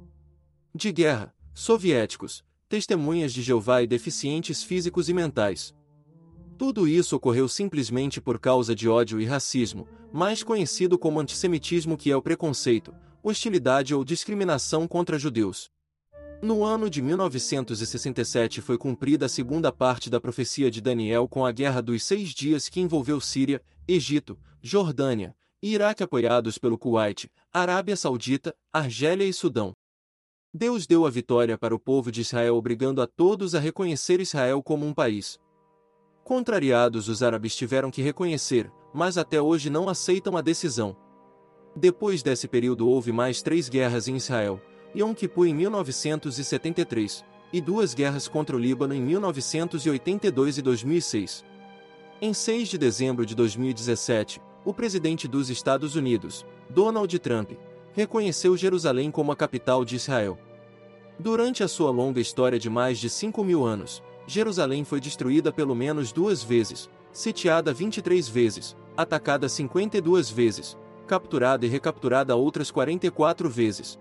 [0.74, 5.74] de guerra, soviéticos, testemunhas de Jeová e deficientes físicos e mentais.
[6.58, 12.10] Tudo isso ocorreu simplesmente por causa de ódio e racismo, mais conhecido como antissemitismo que
[12.10, 15.70] é o preconceito, hostilidade ou discriminação contra judeus.
[16.42, 21.50] No ano de 1967 foi cumprida a segunda parte da profecia de Daniel com a
[21.50, 28.54] Guerra dos Seis Dias que envolveu Síria, Egito, Jordânia, Iraque apoiados pelo Kuwait, Arábia Saudita,
[28.70, 29.72] Argélia e Sudão.
[30.52, 34.62] Deus deu a vitória para o povo de Israel obrigando a todos a reconhecer Israel
[34.62, 35.38] como um país.
[36.22, 40.96] Contrariados, os árabes tiveram que reconhecer, mas até hoje não aceitam a decisão.
[41.74, 44.60] Depois desse período houve mais três guerras em Israel,
[44.96, 47.22] Yom Kippur em 1973,
[47.52, 51.44] e duas guerras contra o Líbano em 1982 e 2006.
[52.18, 57.50] Em 6 de dezembro de 2017, o presidente dos Estados Unidos, Donald Trump,
[57.92, 60.38] reconheceu Jerusalém como a capital de Israel.
[61.18, 65.74] Durante a sua longa história de mais de 5 mil anos, Jerusalém foi destruída pelo
[65.74, 70.74] menos duas vezes, sitiada 23 vezes, atacada 52 vezes,
[71.06, 73.98] capturada e recapturada outras 44 vezes,